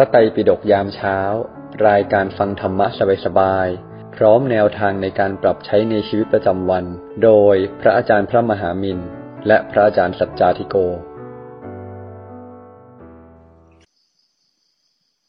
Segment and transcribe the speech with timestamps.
[0.00, 1.18] ระไตรปิฎกยามเช้า
[1.88, 2.86] รายการฟังธรรมะ
[3.24, 6.84] สบายๆ พร้อมแนวทางในการปรับใช้ในชีวิตประจำวัน
[7.24, 8.98] โดยพระอาจารย์พระมหามิน
[9.46, 10.76] และพระอาจารย์สัจจาธิโก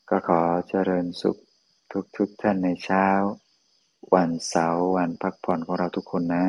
[0.10, 1.38] ก็ขอเจริญสุข
[1.92, 3.08] ทุกทุกๆท่านในเช้า
[4.16, 6.46] วันเสาร์วันพักผ่อนของเราทุกคนนะ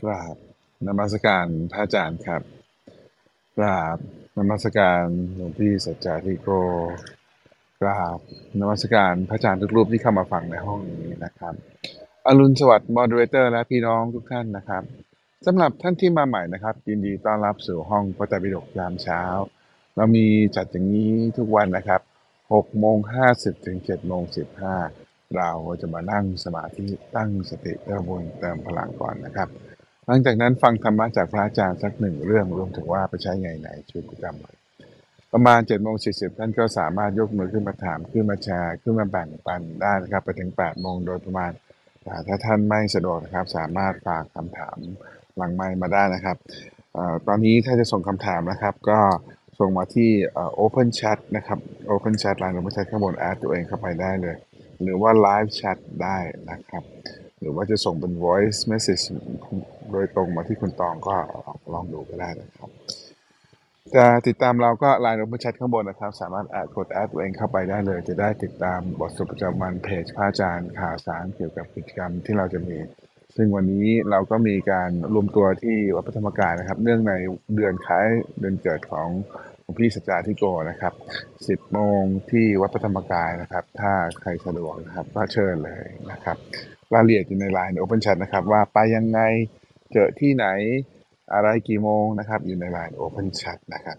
[0.00, 0.36] กราบ
[0.86, 2.42] นมัสการพระอาจารย์ครับ
[3.58, 3.98] กราบ
[4.36, 5.04] นมัสการ
[5.36, 6.48] หลวงพี่สัจจาธิโก
[7.80, 8.18] กราบ
[8.60, 11.54] นมัสการพระอาจารย์ทุกรูปที่เข้ามาฟังในห้องนี้นะครับ
[12.26, 14.82] อรุณสวัสดิ์มอดเรเตอร์และพี่น้องทุกท่านนะครับ
[15.46, 19.22] สำหรับท่านที่มาใหม่นะครับ ยินดีต้อนรับสู่ห้องพระไตรปิฎกยามเช้า
[19.96, 22.00] เรามีจัดอย่างนี้ทุกวันนะครับ
[22.40, 22.98] 6โมง
[23.32, 24.22] 50ถึง7โมง
[24.78, 25.50] 15 เรา
[25.80, 26.86] จะมานั่งสมาธิ
[27.16, 29.48] ตั้งสติเติมบุญเติมพลังก่อนนะครับ
[30.10, 34.54] หลังจากนั้นฟังธรรมะจากพระอาจารย์สักหนึ่งเรื่องรวมถึงว่าไปใช้ไงไหนชีวิตประจำวัน
[35.32, 41.52] ประมาณ7จ็ดโมงสีท่านก็สามารถยกมือขึ้นมาถามขึ้นมาแชร์ขึ้นมาแบ่งปันได้นะครับ ไปถึง8ปดโมงโดยประมาณ
[42.02, 44.76] แต่ถ้าท่านไม่สะดวกนะครับ สามารถฝากคำถาม
[45.36, 46.36] หลังไมค์มาได้นะครับ
[46.96, 48.98] อตอนนี้ถ้าจะส่งคำถามนะครับ ก็
[49.58, 51.58] ส่งมาที่เอ่อ Open Chat นะครับ
[51.94, 54.36] Open Chat ไลน์ Open Chat ข้างบนแอดตัวเองเข้าไปได้เลย
[54.82, 56.18] หรือว่า Live Chat ได้
[56.50, 56.82] นะครับ
[57.40, 59.04] หรือว่าจะส่งเป็น voice message
[59.92, 61.16] โดยตรงมาที่คุณตองก็
[61.72, 62.70] ลองดูก็ได้นะครับ
[63.96, 72.76] จะติดตามเราก็ Line Open Chat ข้างบนนะครับ สามารถแอดกดแอดตัวเองเข้าไปได้เลย จะได้ติดตามบทสรุปประจำวันเพจพระอาจารย์ข่าวสารเกี่ยวกับกิจกรรมที่เราจะมี
[73.36, 77.12] ซึ่งวันนี้เราก็มีการรวมตัวที่วัดพระธรรมกายนะครับ เนื่องใน
[77.56, 78.06] เดือนคล้าย
[78.40, 79.08] เดือนเกิดของ
[79.62, 80.92] หลวงพี่สัจจาธิโกนะครับ
[81.68, 86.36] 10 โมงที่วัดพระธรรมกายนะครับ ถ้าใครสะดวกนะครับก็เชิญเลยนะครับ
[86.94, 89.20] รายละเอียดอยู่ใน Line Open Chat นะครับว่าไปยังไง
[89.92, 90.46] เจอที่ไหน
[91.34, 93.96] อะไรกี่โมงนะครับอยู่ใน Line Open Chat นะครับ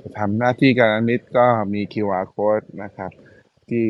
[0.00, 3.10] จะทำหน้าที่การนิดก็มี QR code นะครับ
[3.68, 3.84] ที่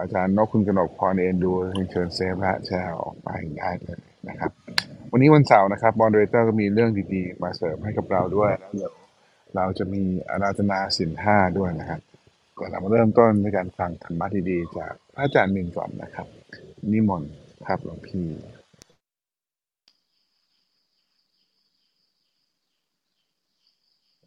[0.00, 1.52] อาจารย์นกคุณกนกพรเอ็นดู
[1.90, 3.28] เชิญเซฟและแชร์ออกไป
[3.58, 3.98] ได้เลย
[4.28, 4.50] นะครับ
[5.12, 8.92] วันนี้วันเสาร์นะครับบอลเรเตอร์ก็มีเรื่องดีๆ มาเสริมให้กับเราด้วยแล้วเดี๋ยว
[9.56, 12.00] เราจะมีอาราธนาสินห้าด้วยนะครับ
[12.58, 16.26] ก่อนเรามาเริ่มต้นในการฟังธรรมะดีๆ จากพระอาจารย์มินก่อนนะครับ
[16.92, 17.32] นิมนต์
[17.68, 18.26] ครับหลวงพี่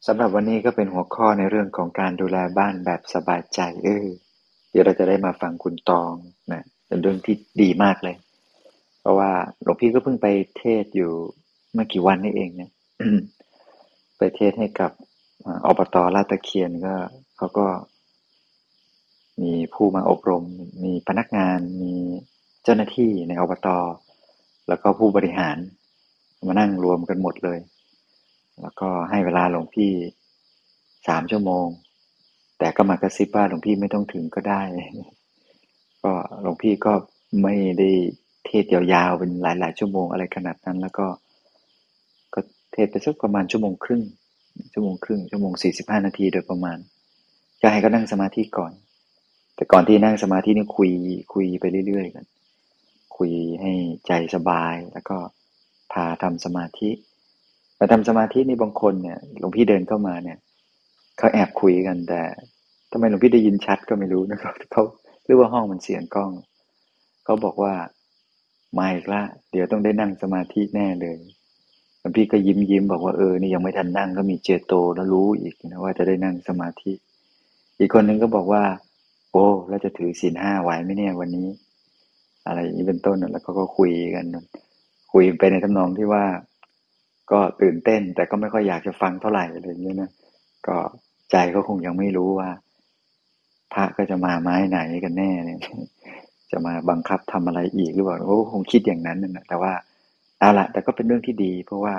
[0.07, 4.07] สำหรับวันนี้ก็เป็นหัวข้อในเรื่องของการดูแลบ้านแบบสบายใจเออ
[4.71, 6.13] เดี๋ยวเราจะได้มาฟังคุณตอง
[6.51, 8.15] นะเป็นเรื่องที่ดีมากเลย
[8.99, 9.31] เพราะว่า
[9.63, 11.11] หลวงพี่ก็เพิ่งไปเทศอยู่
[11.73, 12.71] เมื่อกี่วันนี่เองเนี่ย
[14.17, 14.91] ไปเทศให้กับ
[15.45, 16.95] อ่าอบตลาดตะเคียนก็
[17.37, 17.67] เขาก็
[19.41, 20.43] มีผู้มาอบรม
[20.83, 21.93] มีพนักงาน มี
[22.63, 23.67] เจ้าหน้าที่ในอบต
[24.67, 25.57] แล้วก็ผู้บริหาร
[26.47, 27.59] มานั่งรวมกันหมดเลย
[28.61, 29.91] แล้วก็ให้เวลาหลวงพี่
[31.07, 31.67] สามชั่วโมง
[32.59, 34.61] แต่ก็มากระซิบว่าหลวงพี่ไม่ต้องถึงก็ได้
[36.03, 36.93] ก็หลวงพี่ก็
[37.43, 37.89] ไม่ได้
[38.45, 41.07] เทศยาวๆเป็นหลาย ๆ ชั่วโมงอะไรขนาดนั้น แล้วก็
[42.33, 42.39] ก็
[42.73, 44.03] เทศไปสักประมาณชั่วโมงครึ่ง
[44.73, 46.77] ชั่วโมงครึ่งชั่วโมงสี่สิบห้านาทีโดยประมาณ
[47.61, 48.71] จะให้ก็นั่งสมาธิก่อน
[49.55, 50.91] แต่ก่อนที่นั่งสมาธินี่คุย
[51.33, 52.25] คุยไปเรื่อยๆกัน
[53.17, 53.31] คุย
[53.61, 53.71] ให้
[54.07, 55.17] ใจสบายแล้วก็
[55.91, 56.89] พาทำสมาธิ
[57.83, 60.37] มาทำสมาธินี่บางคนเนี่ยหลวงพี่เดินเข้ามาเนี่ย
[61.17, 62.21] เขาแอบคุยกันแต่
[62.91, 64.83] ทำไมหลวงพี่ได้ยินชัดก็ไม่รู้นะครับเขา
[65.25, 66.31] หรือว่าห้องมันเสียงกล้อง
[67.23, 67.73] เขาบอกว่า
[68.77, 69.21] มาอีกละ
[69.51, 71.17] เดี๋ยวต้องได้นั่งสมาธิแน่เลย
[71.99, 76.91] หลวงพี่ก็ยิ้มยิ้มบอกว่าเออนี่ยังไม่ทันนั่งก็มีเจโตแล้วรู้อีกนะว่าจะได้นั่งสมาธิ
[77.79, 78.63] อีกคนหนึ่งก็บอกว่า
[79.31, 81.47] โอ้แล้วจะถือศีลห้าไหวไหมเนี่ยวันนี้
[82.47, 84.25] อะไรอย่างนี้เป็นต้นแล้วก็ก็คุยกัน
[85.13, 86.23] คุยไปในทำนองที่ว่า
[87.31, 90.09] ก็ตื่นเต้น แต่ก็ไม่ค่อยอยากจะฟังเท่าไหร่อะไรอย่างเงี้ยนะ
[90.67, 90.77] ก็
[91.31, 92.49] ใจก็คงยังไม่รู้ว่า
[93.73, 95.59] พระก็จะมาไม้ไหนกันแน่เนี่ย
[96.51, 99.73] จะมาบังคับทำอะไรอีกหรือเปล่าเขาก็คงคิดอย่างนั้นนะแต่ว่า
[100.39, 101.95] เอาละแต่ก็เป็นเรื่องที่ดี เพราะว่า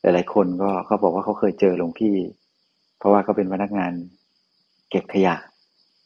[0.00, 2.16] หลายๆคนก็เขาบอกว่าเขาเคยเจอหลวงพี่
[2.98, 3.92] เพราะว่าเขาเป็นพนักงาน
[4.90, 5.36] เก็บขยะ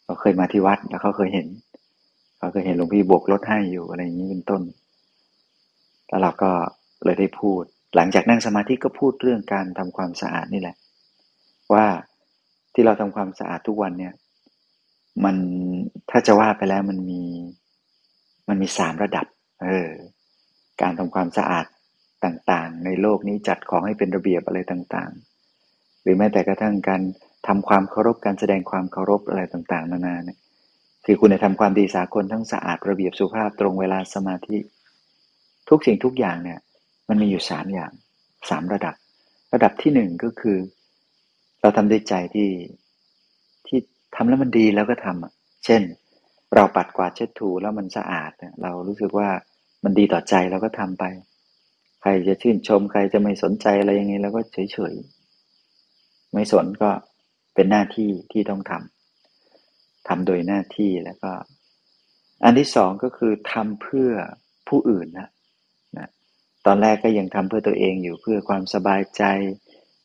[0.04, 1.46] เขาเคยมาที่วัดแล้วเขาเคยเห็น
[2.38, 4.62] เขาเคยเห็นหลวงพี่โบกรถให้อยู่อะไรอย่างนี้เป็นต้น
[6.08, 6.50] แล้วเราก็
[7.04, 7.64] เลยได้พูด
[7.94, 10.76] หลังจากนั่งสมาธิก็พูดเรื่องการทำความสะอาดนี่แหละ
[11.72, 11.86] ว่า
[12.74, 14.14] ที่เราทำความสะอาดทุกวันเนี่ย
[15.24, 15.36] มัน
[16.10, 17.22] ถ้าจะว่าไปแล้วมันมี
[18.48, 19.26] มันมีสามระดับ
[19.64, 19.90] เออ
[20.82, 21.66] การทำความสะอาด
[22.24, 27.02] ต่างๆ ในโลกนี้จัดของให้เป็นระเบียบอะไรต่างๆ หรือแม้แต่กระทั่งการ
[27.46, 30.38] ทำความเคารพการแสดงความเคารพอะไรต่างๆ นานาเนี่ย
[31.04, 34.58] คือคุณธรรมความดีสากลทั้งสะอาดระเบียบสุภาพตรงเวลาสมาธิ
[35.68, 36.58] ทุกสิ่งทุกอย่างเนี่ย
[37.08, 37.92] มันมีอยู่สามอย่าง
[38.50, 38.94] สามระดับ
[39.52, 40.58] ระดับที่หนึ่งก็คือ
[41.60, 42.50] เราทำด้วยใจที่
[43.66, 43.78] ที่
[44.14, 45.32] ทำแล้วมันดีแล้วก็ทำอะ
[45.64, 45.82] เช่น
[46.54, 49.28] เราปัดกวาดเช็ดถูแล้วมันสะอาด เรารู้สึกว่า
[49.84, 51.04] มันดีต่อใจเราก็ทำไป
[52.00, 54.94] ใครจะชื่นชมใครจะไม่สนใจอะไรยังไงเราก็เฉยเฉย
[56.32, 56.90] ไม่สนก็
[57.54, 61.32] เป็นหน้าที่ที่ต้องทำทำโดยหน้าที่แล้วก็
[62.44, 64.10] อันที่สองก็คือทำเพื่อ
[64.68, 65.28] ผู้อื่นนะ
[66.66, 69.22] ตอนแรกก็ยังทำเพื่อตัวเองอยู่เพื่อความสบายใจ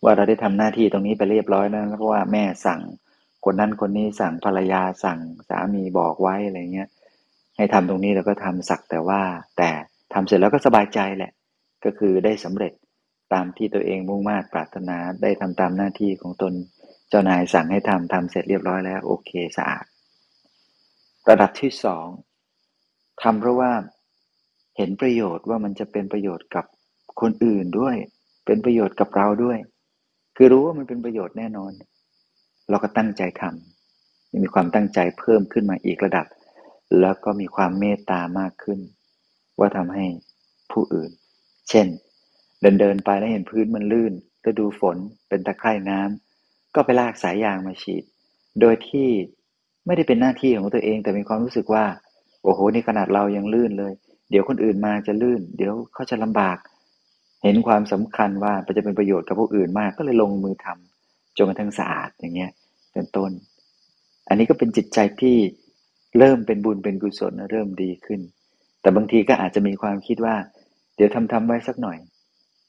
[0.03, 2.81] ว่าเราได้ทำหน้าที่ตรงนี้ไปเรียบร้อยแล้วเพราะว่าแม่สั่ง
[3.45, 5.19] คนนั้นคนนี้สั่งภรรยาสั่ง
[5.49, 6.89] สามีบอกไว้อะไรเงี้ย
[7.57, 9.21] ให้ทำตรงนี้เราก็ทำสักแต่ว่า
[9.57, 9.69] แต่
[10.13, 11.31] ทำเสร็จแล้วก็สบายใจแหละ
[11.85, 12.73] ก็คือได้สำเร็จ
[13.33, 16.53] ตามที่ตัวเองมุ่งมา่ปรารถนาได้ทำตามหน้าที่ของตน
[17.09, 19.85] เจ้านายสั่งให้ทำทำเสร็จเรียบร้อยแล้ว โอเคสะอาด
[21.29, 22.07] ระดับที่สอง
[23.21, 23.71] ทำเพราะว่า
[24.81, 26.65] เห็นประโยชน์ว่ามันจะเป็นประโยชน์กับ
[27.21, 27.95] คนอื่นด้วย
[28.45, 29.57] เป็นประโยชน์กับเราด้วย
[30.35, 31.71] คือรู้ว่ามันเป็นประโยชน์แน่นอน
[32.69, 36.25] เราก็ตั้งใจทำมีความตั้งใจเพิ่มขึ้นมาอีกระดับ
[36.99, 38.79] แล้วก็มีความเมตตามากขึ้น
[39.59, 40.05] ว่าทำให้
[40.71, 41.11] ผู้อื่น
[41.69, 41.87] เช่น
[42.61, 44.13] เดินเดินไปแล้วเห็นพื้นมันลื่น
[44.45, 44.97] ก็ดูฝน
[45.27, 48.03] เป็นตะไคร่น้ำก็ไปลากสายยางมาฉีด
[48.61, 49.09] โดยที่
[49.85, 51.85] ไม่ได้เป็นหน้าที่ของตัวเอง แต่มีความรู้สึกว่า
[52.43, 53.93] โอ้โห นี่ขนาดเรายังลื่นเลย
[54.29, 56.57] เดี๋ยวคนอื่นมาจะลื่น เดี๋ยวเขาจะลำบาก
[57.43, 62.51] เห็นความสำคัญว่าจะเป็นประโยชน์กับผู้อื่นมากก็เลยลงมือทำจนกระทั่งสะอาดอย่างเงี้ย
[62.93, 63.31] เป็นต้น
[64.27, 65.37] อันนี้ก็เป็นจิตใจที่
[66.17, 68.21] เริ่มเป็นบุญเป็นกุศลเริ่มดีขึ้น
[68.81, 70.35] แต่บางทีก็อาจจะมีความคิดว่า
[70.95, 71.97] เดี๋ยวทำทำไว้สักหน่อย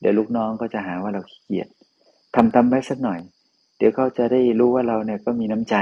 [0.01, 1.69] เดี๋ยวลูกน้องก็จะหาว่าเราขี้เกียจ
[2.35, 3.21] ทำทำไว้สักหน่อย
[3.79, 5.77] เดี๋ยวเขาจะได้รู้ว่าเราเนี่ยก็มีน้ำใจ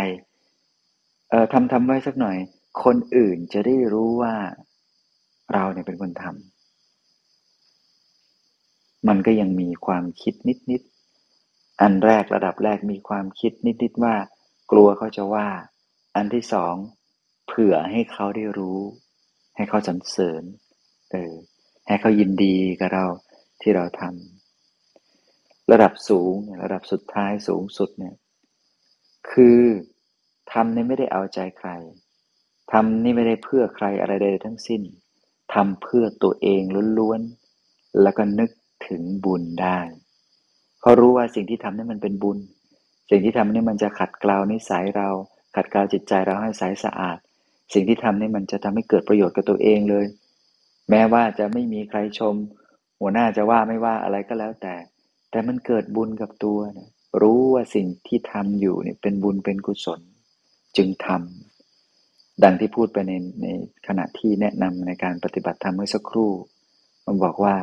[1.31, 2.37] เอ่อทำทำไว้สักหน่อย
[2.85, 4.35] คนอื่นจะได้รู้ว่า
[5.53, 6.31] เราเนี่ยเป็นคนทำ
[9.09, 10.35] มันก็ยังมีความคิด
[10.71, 13.53] นิดๆอันแรกระดับแรกมีความคิด
[13.83, 14.15] นิดๆว่า
[14.71, 15.49] กลัวเขาจะว่า
[16.17, 16.75] อันที่สอง
[17.47, 18.81] เผื่อให้เขาได้รู้
[19.57, 20.43] ให้เขาสรรเสริญ
[21.11, 21.33] เออ
[21.87, 23.07] ให้เขายินดีกับเรา
[23.61, 28.15] ที่เราทำระดับสูงระดับสุดท้ายสูงสุดเนี่ย
[29.31, 29.61] คือ
[30.53, 31.71] ทำนี่ไม่ได้เอาใจใคร
[32.73, 34.83] ทำนี่ไม่ได้เพื่อใครอะไรใดทั้งสิ้น
[35.55, 36.63] ทำเพื่อตัวเอง
[36.99, 38.51] ล้วนๆ แล้วก็นึก
[38.87, 39.79] ถึงบุญได้
[40.81, 42.39] เขารู้ว่าสิ่งที่ทำนี่มันเป็นบุญ
[43.11, 45.09] สิ่งที่ทำนี่มันจะขัดเกลานิสัยเรา
[45.57, 47.19] ขัดเกลาจิตใจเราให้ใสสะอาด
[47.75, 50.07] สิ่งที่ทำนี่มันจะทำให้เกิดประโยชน์กับตัวเองเลย
[50.91, 52.35] แม้ว่าจะไม่มีใครชม
[53.01, 54.75] หัวหน้าจะว่าไม่ว่าอะไรก็แล้วแต่
[55.31, 56.89] แต่มันเกิดบุญกับตัวนะ
[57.23, 60.01] รู้ว่าสิ่งที่ทำอยู่เนี่ยเป็นบุญเป็นกุศล
[60.77, 61.48] จึงทำ
[62.45, 63.13] ดังที่พูดไปใน
[63.43, 63.47] ใน
[63.87, 66.33] ขณะที่แนะนำในการปฏิบัติธรรมเมื่อสักครู่
[67.07, 67.55] มันบอกว่า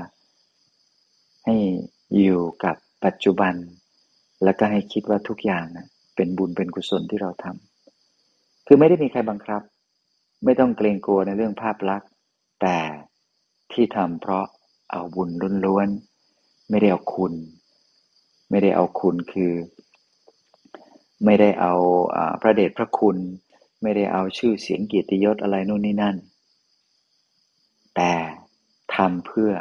[1.46, 1.56] ให้
[2.18, 2.76] อยู่กับ
[3.06, 3.54] ปัจจุบัน
[4.44, 9.62] แล้วก็ให้คิดว่าทุกอย่างนะเป็นบุญเป็นกุศลที่เราทำคือไม่ได้มีใครบังคับ
[10.46, 12.10] ไม่ต้องเกรงกลัวในเรื่องภาพลักษณ์
[12.62, 12.78] แต่
[13.74, 14.46] ที่ทำเพราะ
[14.92, 15.30] เอาบุญ
[15.66, 17.34] ล้วนๆไม่ได้เอาคุณ
[18.50, 19.54] ไม่ได้เอาคุณคือ
[21.26, 21.74] ไม่ได้เอา
[22.42, 23.18] พระเดชพระคุณ
[23.86, 26.16] ไม่ได้เอาชื่อเสียงเกียรติยศอะไรนู่นนี่นั่น
[27.96, 28.14] แต่
[28.96, 29.52] ทำเพื่อ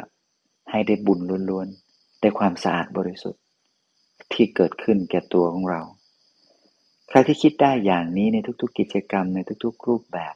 [0.71, 1.19] ให้ได้บุญ
[1.49, 3.41] ล้วนๆ ได้ความสะอาดบริสุทธิ์
[4.33, 5.81] ที่เกิดขึ้นแก่ตัวของเรา
[7.09, 10.35] ใครที่คิดได้อย่างนี้ในทุก ๆ กิจกรรมในทุก ๆ รูปแบบ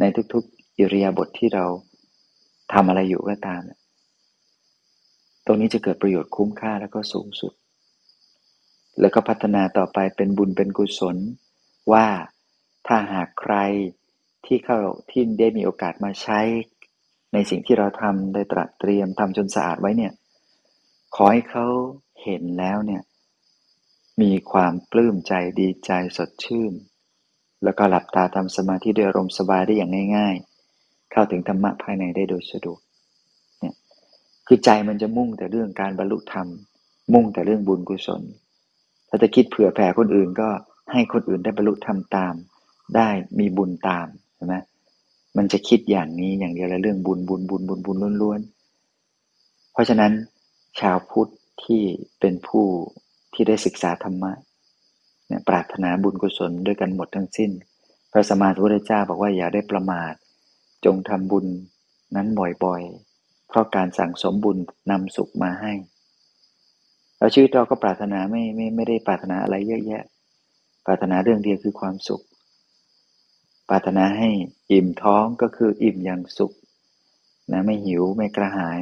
[0.00, 1.66] ในทุกๆ อิริยาบถทที่เรา
[2.72, 3.60] ทำอะไรอยู่ก็ตาม
[5.46, 7.52] ตรงนี้จะเกิดประโยชน์คุ้มค่าแล้วก็สูงสุด
[9.00, 11.16] แล้วก็พัฒนาต่อไปเป็นบุญเป็นกุศล
[11.92, 12.06] ว่า
[12.88, 13.56] ถ้าหากใคร
[14.46, 14.78] ที่เข้า
[15.10, 16.40] ที่ได้มีโอกาสมาใช้
[17.32, 20.12] ในสิ่งที่เราทำได้ตรัสเตรียมทำจนสะอาดไว้เนี่ย
[21.14, 21.66] ขอให้เขา
[22.22, 23.02] เห็นแล้วเนี่ย
[24.22, 26.72] มีความปลื้มใจดีใจสดชื่น
[27.64, 30.34] แล้วก็หลับตาทำสมาธิด้วยอารมณ์สบายได้อย่างง่าย
[30.74, 32.80] ๆ เข้าถึงธรรมะภายในได้โดยสะดวก
[33.60, 33.74] เนี่ย
[34.46, 36.46] คือใจมันจะมุ่งแต่เรื่องการบรรลุธรรม
[37.12, 38.22] มุ่งแต่เรื่องบุญกุศล
[39.08, 40.48] ถ้าจะคิดเผื่อแผ่คนอื่นก็
[40.92, 42.34] ให้คนอื่นได้บรรลุธรรมตาม
[42.96, 44.54] ได้มีบุญตามใช่ไหม
[45.36, 50.12] มันจะคิดอย่างนี้อย่างเดียวแล้วเรื่องบุญบุญบุญบุญบุญล้วนๆ เพราะฉะนั้น
[50.80, 51.30] ชาวพุทธ
[51.64, 51.82] ที่
[52.20, 52.66] เป็นผู้
[53.34, 54.32] ที่ได้ศึกษาธรรมะ
[55.26, 57.50] เนี่ยปรารถนาบุญกุศลด้วยกันหมดทั้งสิ้น
[58.12, 60.12] พระสมมาพุทธเจ้าบอกว่าอย่าได้ประมาท
[60.84, 61.46] จงทำบุญ
[62.16, 64.56] นั้นบ่อยๆ เพราะการสั่งสมบุญ
[64.90, 65.72] นำสุขมาให้
[67.18, 70.02] แล้วชีวิตเราก็ปรารถนาไม่ไม่ไม่ได้ปรารถนาอะไรเยอะแยะ
[70.86, 72.22] ปรารถนาเรื่องเดียวคือความสุข
[73.68, 74.30] ปรารถนาให้
[74.72, 76.52] อิ่มท้องก็คืออิ่มอย่างสุข
[77.52, 78.80] นะไม่หิวไม่กระหาย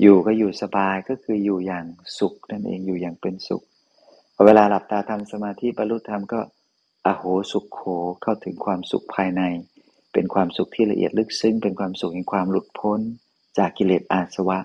[0.00, 1.86] อยู่ก็อยู่สบายก็คืออยู่อย่าง
[2.18, 3.62] สุขนั่นเองอยู่อย่างเป็นสุข
[4.34, 6.40] พอเวลาหลับตาทำสมาธิบรรลุธรรมก็
[7.06, 7.80] อโหสุขโข
[8.22, 9.42] เข้าถึงความสุขภายใน
[10.12, 13.00] เป็นความสุขที่ละเอียดลึกซึ้งเป็นความสุขแห่งความหลุดพ้น
[13.58, 14.58] จากกิเลสอาสวะ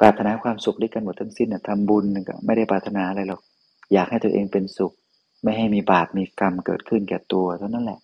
[0.00, 3.40] ปรารถนาความสุขด้วยกันหมดทั้งสิ้นทำบุญก็ไม่ได้ปรารถนาอะไรหรอก
[3.92, 4.92] อยากให้ตัวเองเป็นสุข
[5.46, 8.00] ไม่ให้มีบาปมีกรรมเกิดขึ้นแก่ตัวเท่านั้นแหละ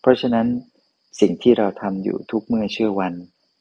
[0.00, 0.46] เพราะฉะนั้น
[1.20, 3.12] สิ่งที่เราทำอยู่ทุกเมื่อเชื่อวัน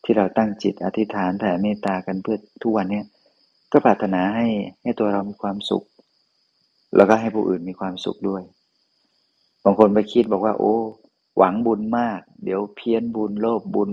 [0.03, 3.05] ที่เราตั้งจิตอธิษฐานแผ่เมตตากันเพื่อทุกวันเนี้ย
[3.71, 4.47] ก็ปรารถนาให้
[4.83, 5.83] ให้ตัวเรามีความสุข
[6.95, 8.43] แล้วก็ให้ผู้อื่นมีความสุขด้วย
[9.63, 10.75] บางคนไปคิดบอกว่า โอ้
[11.37, 13.89] หวังบุญมาก เดี๋ยวเพี้ยนบุญโลภบุญ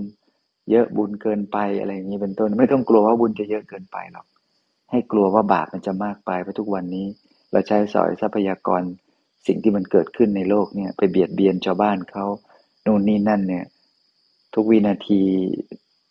[0.70, 4.26] เยอะบุญเกินไปอะไรอย่างนี้เป็นต้น ไม่ต้องกลัวว่าบุญจะเยอะเกินไปหรอก
[4.90, 7.06] ให้กลัวว่าบาปมันจะมากไปเพราะทุกวันนี้
[7.52, 8.82] เราใช้สอยทรัพยากร
[9.46, 12.26] สิ่งที่มันเกิดขึ้นในโลกเนี่ยไปเบียดเบียนชาวบ้านเขา
[12.86, 13.64] นู่นนี่นั่นเนี่ย
[14.54, 15.22] ทุกวินาที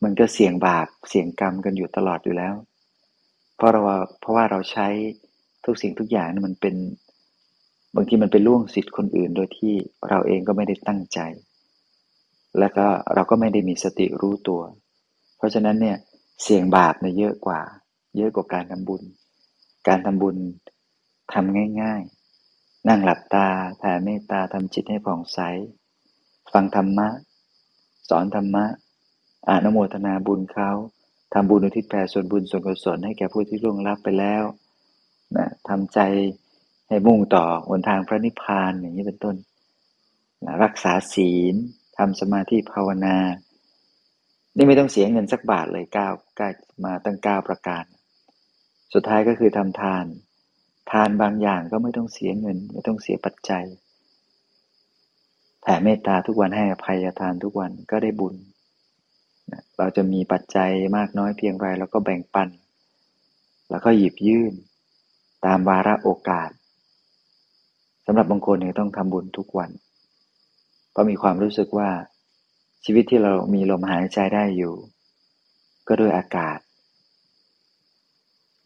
[0.04, 2.54] มันก็เสี่ยงบาปเสี่ยงกรรมกันอยู่ตลอดอยู่แล้ว
[3.56, 3.82] เพราะเรา
[4.20, 4.88] เพราะว่าเราใช้
[5.66, 6.76] ทุกสิ่งทุกอย่างมันเป็น
[7.96, 9.74] บางทีมันเป็นล่วงสิทธิ์คนอื่น โดยที่
[10.10, 11.20] เราเองก็ไม่ได้ตั้งใจ
[12.60, 14.62] แล้วก็เราก็ไม่ได้มีสติรู้ตัว
[15.38, 15.98] เพราะฉะนั้นเนี่ย
[16.44, 17.62] เสี่ยงบาปเนี่ยเยอะกว่า
[18.18, 19.02] เยอะกว่าการทำบุญ
[19.88, 20.38] การทำบุญ
[21.34, 23.48] ทำง่ายๆ นั่งหลับตา
[23.78, 25.40] แผ่เมตตาทำจิตให้ผ่องใส
[26.54, 27.08] ฟังธรรมะ
[28.10, 28.66] สอนธรรมะ
[29.48, 30.72] อานโมทนาบุญเขา
[31.34, 34.44] ทำบุญอุทิศแผ่ส่วนบุญส่วนกุศลให้แก่ผู้ที่ล่วงลับไปแล้ว
[35.38, 36.00] นะทำใจ
[36.88, 39.36] ให้มุ่งต่อบนทางพระนิพพานอย่างนี้เป็นต้น
[40.46, 41.56] นะรักษาศีล
[41.98, 43.18] ทำสมาธิภาวนา
[44.56, 46.50] นี่ไม่ต้องเสียเงินสักบาทเลยก้าวก้า
[46.86, 47.84] มาตั้งเก้าประการ
[48.94, 50.06] สุดท้ายก็คือทำทาน
[50.92, 53.66] ทานบางอย่างก็ไม่ต้องเสียเงิน ไม่ต้องเสียปัจจัย
[55.62, 58.36] แผ่เมตตาทุกวันให้อภัยทานทุกวันก็ได้บุญ
[59.78, 62.50] เราจะมีปัจจัยมากน้อยเพียงไรเราก็แบ่งปัน
[63.70, 64.54] แล้วก็หยิบยื่น
[65.46, 66.50] ตามวาระโอกาส
[68.06, 69.70] สำหรับบางคนเนี่ยต้องทำบุญทุกวัน
[70.92, 71.90] เพราะมีความรู้สึกว่า
[72.86, 74.76] ชีวิตที่เรามีลมหายใจได้อยู่
[75.88, 76.60] ก็ด้วยอากาศ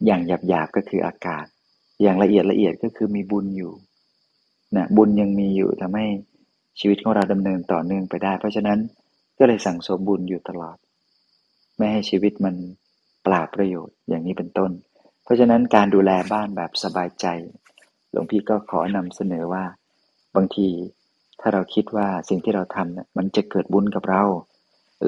[0.04, 1.46] อย่างหยาบๆก็คืออากาศ
[2.02, 3.72] อย่างละเอียดละเอียดก็คือมีบุญอยู่
[4.76, 6.06] นะบุญยังมีอยู่ทำให้
[6.80, 8.78] ชีวิตของเราดำเนินต่อเนื่องไปได้ เพราะฉะนั้น
[9.38, 10.76] ก็เลยสั่งสมบุญอยู่ตลอด
[11.76, 12.54] ไม่ให้ชีวิตมัน
[13.24, 14.70] เปล่าประโยชน์อย่างนี้เป็นต้น
[15.24, 17.26] เพราะฉะนั้นการดูแลบ้านแบบสบายใจ
[18.10, 19.64] หลวงพี่ก็ขอนำเสนอว่า
[20.36, 20.68] บางที
[21.40, 24.22] ถ้าเราคิดว่าสิ่งที่เราทำเนี่ยมันจะเกิดบุญกับเรา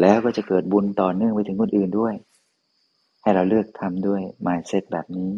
[0.01, 2.15] แล้วก็จะเกิดบุญต่อเนื่องไปถึงคนอื่นด้วย
[3.23, 5.33] ให้เราเลือกทำด้วย mindset แบบนี้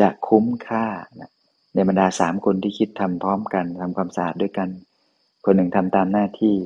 [0.00, 0.86] จะคุ้มค่า
[1.20, 1.30] นะ
[1.74, 4.68] ในบรรดาสามคนที่คิดทำพร้อมกันทำความสะอาดด้วยกัน
[5.44, 6.56] คนหนึ่งทำตามหน้าที่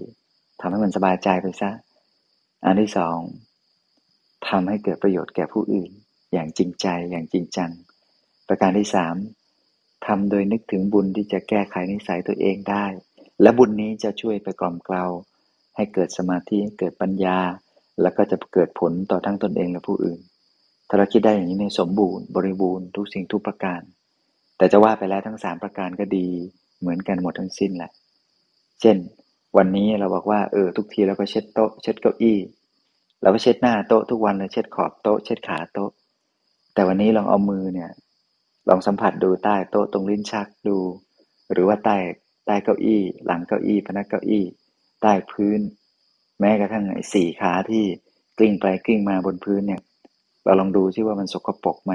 [0.61, 1.71] ทำให้มันสบายใจไปซะ
[2.65, 3.19] อันที่สอง
[4.49, 5.91] ทำให้เกิดประโยชน์แก่ผู้อื่น
[6.33, 7.71] อย่างจริงใจอย่างจริงจัง
[8.49, 9.17] ประการที่สาม
[10.07, 12.87] ทำโดยนึกถึงบุญที่จะแก้ไขนิสัยตัวเองได้
[13.43, 15.05] และบุญนี้จะช่วยไปกล่อมเกลา
[15.77, 17.39] ให้เกิดสมาธิเกิดปัญญา
[18.01, 20.21] แล้วก็จะเกิดผลต่อทั้งตนเองและผู้อื่น
[20.92, 23.80] ถ้าเราคิดได้อย่างนี้ในสมบูรณ์บริบูรณ์ทุกสิ่งทุกประการ
[24.56, 26.26] แต่จะว่าไปแล้วทั้งสามประการก็ดี
[26.80, 27.90] เหมือนกันหมดทั้งสิ้นแหละ
[28.80, 28.96] เช่น
[29.56, 32.38] วันนี้เราบอกว่าเออทุกทีเราก็เช็ดโต๊ะ เช็ดเก้าอี้
[33.22, 35.90] เราก็เช็ดหน้าโต๊ะทุกวันเลยเช็ดขอบโต๊ะ เช็ดขาโต๊ะ
[36.75, 37.90] แต่วันนี้ลองเอามือเนี่ย
[38.68, 40.78] ลองสัมผัสดูใต้โต๊ะตรงลิ้นชักดู
[41.52, 41.96] หรือว่าใต้
[42.46, 44.44] ใต้เก้าอี้ หลังเก้าอี้พนักเก้าอี้
[45.02, 45.61] ใต้พื้น
[46.40, 47.84] แม้กระทั่งไอ้สี่ขาที่
[48.38, 49.82] กลิ้งไปกลิ้งมาบนพื้นเนี่ย
[50.44, 51.92] เราลองดูซิว่ามันสกปรกไหม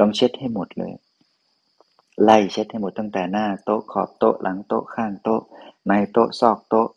[0.00, 0.92] ลองเช็ดให้หมดเลย
[2.22, 5.42] ไล่เช็ดให้หมดตั้งแต่หน้าโต๊ะขอบโต๊ะหลังโต๊ะข้างโต๊ะ
[5.88, 6.88] ในโต๊ะซอกโต๊ะ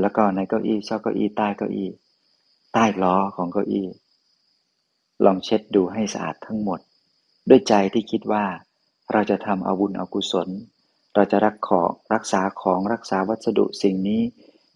[0.00, 1.90] แล้วก็ในเก้าอี้ซอกเก้าอี้ใต้เก้าอี้
[2.72, 3.86] ใต้ล้อของเก้าอี้
[5.24, 6.80] ลองเช็ดดูให้สะอาดทั้งหมด
[7.48, 8.44] ด้วยใจที่คิดว่า
[9.12, 10.48] เราจะทำเอาบุญเอากุศล
[11.14, 14.22] เราจะรักของรักษาของรักษาวัสดุสิ่งนี้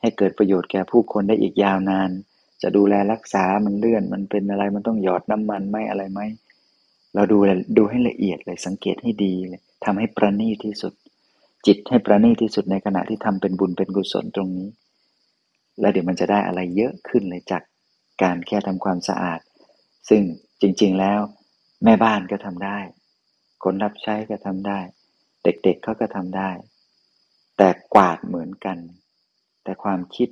[0.01, 2.11] ให้เกิดประโยชน์แก่ผู้คนได้อีกยาวนาน
[2.63, 6.21] จะดูแลรักษามันเลื่อน มันเป็นอะไรมันต้องหยอดน้ำมันไหมอะไรไหม
[7.15, 7.39] เราดู
[7.77, 10.93] ดูให้ละเอียดเลยสังเกตให้ดีเลยทำให้ประณีตที่สุด
[11.67, 14.69] จิตให้ประณีตที่สุดในขณะที่ทำเป็นบุญเป็นกุศลตรงนี้
[15.81, 17.63] แล้วเดี๋ยวมันจะได้อะไรเยอะขึ้นเลยจาก
[18.23, 19.41] การแค่ทำความสะอาด
[20.09, 20.23] ซึ่ง
[20.61, 21.21] จริง ๆแล้ว
[21.85, 22.79] แม่บ้านก็ทำได้
[23.65, 24.81] คนรับใช้ก็ทำได้
[25.43, 26.51] เด็กๆเเขาก็ทำได้
[27.57, 28.79] แต่กวาดเหมือนกัน
[29.65, 30.29] แต่ความคิด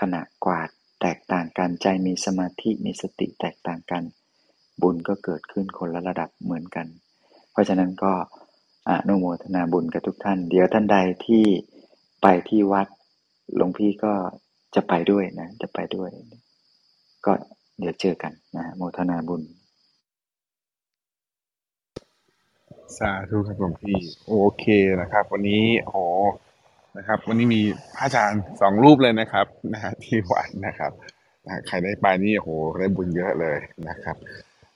[0.00, 0.68] ขณะกวาด
[1.00, 4.02] แตกต่างกันใจมีสมาธิมีสติแตกต่างกัน
[4.82, 6.86] บุญก็เกิดขึ้นคนละระดับเหมือนกัน
[7.52, 8.12] เพราะฉะนั้นก็
[8.88, 11.44] อนุโมทนาบุญกับทุกท่าน เดี๋ยวท่านใดที่
[12.22, 12.86] ไปที่วัด
[13.56, 14.12] หลวงพี่ก็
[14.74, 16.10] จะไปด้วยนะ จะไปด้วย
[17.26, 17.32] ก็
[17.78, 19.42] เดี๋ยวเจอกันนะโมทนาบุญ
[22.98, 24.64] สาธุครับหลวงพี่ โอเค
[25.00, 26.02] นะครับ วันนี้โอ้
[26.98, 27.62] นะครับ วันนี้มี
[27.96, 30.92] พระอาจารย์สองรูปเลยนะครับนะฮะที่วัดนะครับ
[31.46, 34.16] นะใครได้ไปนี่โอ้โหได้บุญเยอะเลยนะครับ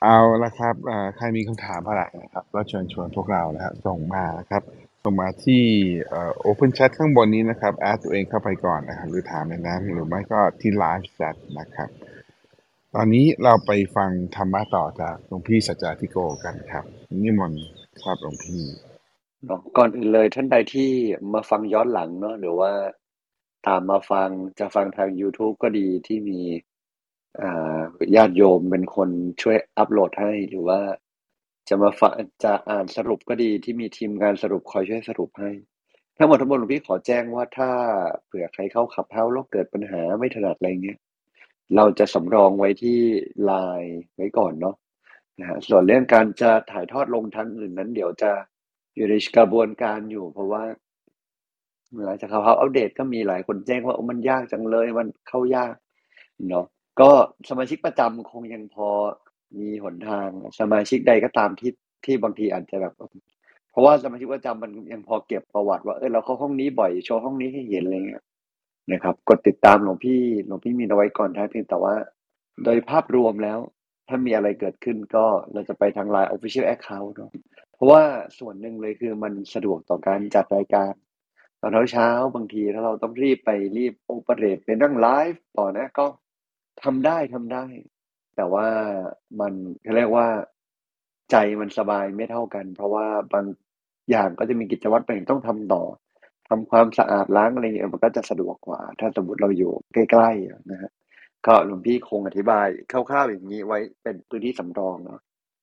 [0.02, 0.74] เอาละครับ
[1.16, 4.62] ใครมีคำถามอะไรนะครับ ก็เชิญชวนพวกเรานะฮะส่งมานะครับ
[5.04, 5.62] ส่งมาที่
[6.08, 11.88] เอ่อ open chat ข้างบนนี้นะครับแอดตัวเองเข้าไปก่อนนะครับหรือถามในนั้นหรือไม่ก็ที่ live chat นะครับ
[12.94, 16.84] ตอนนี้เราไปฟังธรรมะต่อจากหลวงพี่สัจจาธิโกกันครับ
[17.22, 17.64] นิมนต์
[18.02, 18.62] ครับหลวงพี่
[19.44, 20.90] เนาะ ก่อนอื่นเลยท่านใดที่
[21.34, 22.72] มาฟังย้อนหลังเนาะ หรือว่า
[23.66, 26.40] ตามมาฟัง จะฟังทาง YouTube ก็ดีที่มี
[27.40, 27.80] อ่า
[28.16, 29.08] ญาติโยมเป็นคน
[29.42, 30.80] ช่วยอัปโหลดให้ หรือว่า
[31.68, 32.12] จะมาฟัง
[32.44, 35.50] จะอ่านสรุปก็ดีที่มีทีมงานสรุปคอยช่วยสรุปให้
[36.16, 37.70] ทั้งหมดทั้งมวลหลวงพี่ขอแจ้งว่าถ้า
[38.26, 40.98] เผื่อใครเข้าขับเฮ้าแล้วเกิดปัญหาไม่ถนัดอะไรเงี้ย
[41.76, 42.98] เราจะสำรองไว้ที่
[43.44, 44.76] ไลน์ไว้ก่อนเนาะ
[45.40, 48.32] นะฮะส่วนเรื่องการจะถ่ายทอดลงทางอื่นนั้น เดี๋ยวจะ
[48.96, 50.62] อยู่ในกระบวนการอยู่ เพราะว่า
[52.04, 55.74] หลังจากเขาอัปเดตก็มีหลายคนแจ้งว่ามันยากจังเลยมันเข้ายาก
[56.48, 56.66] เนาะ
[57.00, 57.10] ก็
[57.48, 58.88] สมาชิกประจำคงยังพอ
[59.60, 60.28] มีหนทาง
[60.60, 61.72] สมาชิกใดก็ตามที่
[62.04, 62.94] ที่บางทีอาจจะแบบ
[63.70, 68.24] เพราะว่าสมาชิกประจำมันยังพอเก็บประวัติ ว่าเออเราเข้าห้องนี้บ่อยโชว์ห้องนี้ให้เห็นอะไรเงี้ย
[68.92, 71.94] นะครับ กดติดตามหลวงพี่หลวงพี่มีเอาไว้ก่อนท้ายเพียงแต่ว่า
[72.64, 73.58] โดยภาพรวมแล้ว
[74.08, 77.30] ถ้ามีอะไรเกิดขึ้นก็เราจะไปทาง Line Official Account เนาะ
[77.74, 78.02] เพราะว่า
[78.38, 80.92] ส่วนหนึ่งเลยคือมันสะดวกต่อการจัดรายการ
[81.60, 86.06] ตอนเช้าบางทีถ้าเราต้องรีบไปรีบโอเปเรตเป็นนั่งไลฟ์ต่อนะก็
[86.82, 87.64] ทำได้ทำได้
[88.36, 88.66] แต่ว่า
[89.40, 89.52] มัน
[89.82, 90.28] เขาเรียกว่า
[91.30, 93.46] ใจมันสบายไม่เท่ากัน เพราะว่าบาง
[94.10, 95.82] อย่างก็จะมีกิจวัตรบางอย่างต้องทำต่อ
[96.48, 100.90] ทำความสะอาดล้างอะไรอย่างเงี้ยมันก็จะสะดวกกว่า ถ้าสมมติเราอยู่ใกล้ๆนะฮะ
[101.46, 105.20] ก็หลวงพี่คงอธิบายคร่าวๆอย่างนี้ไว้เป็นพื้นที่สำรองเนาะ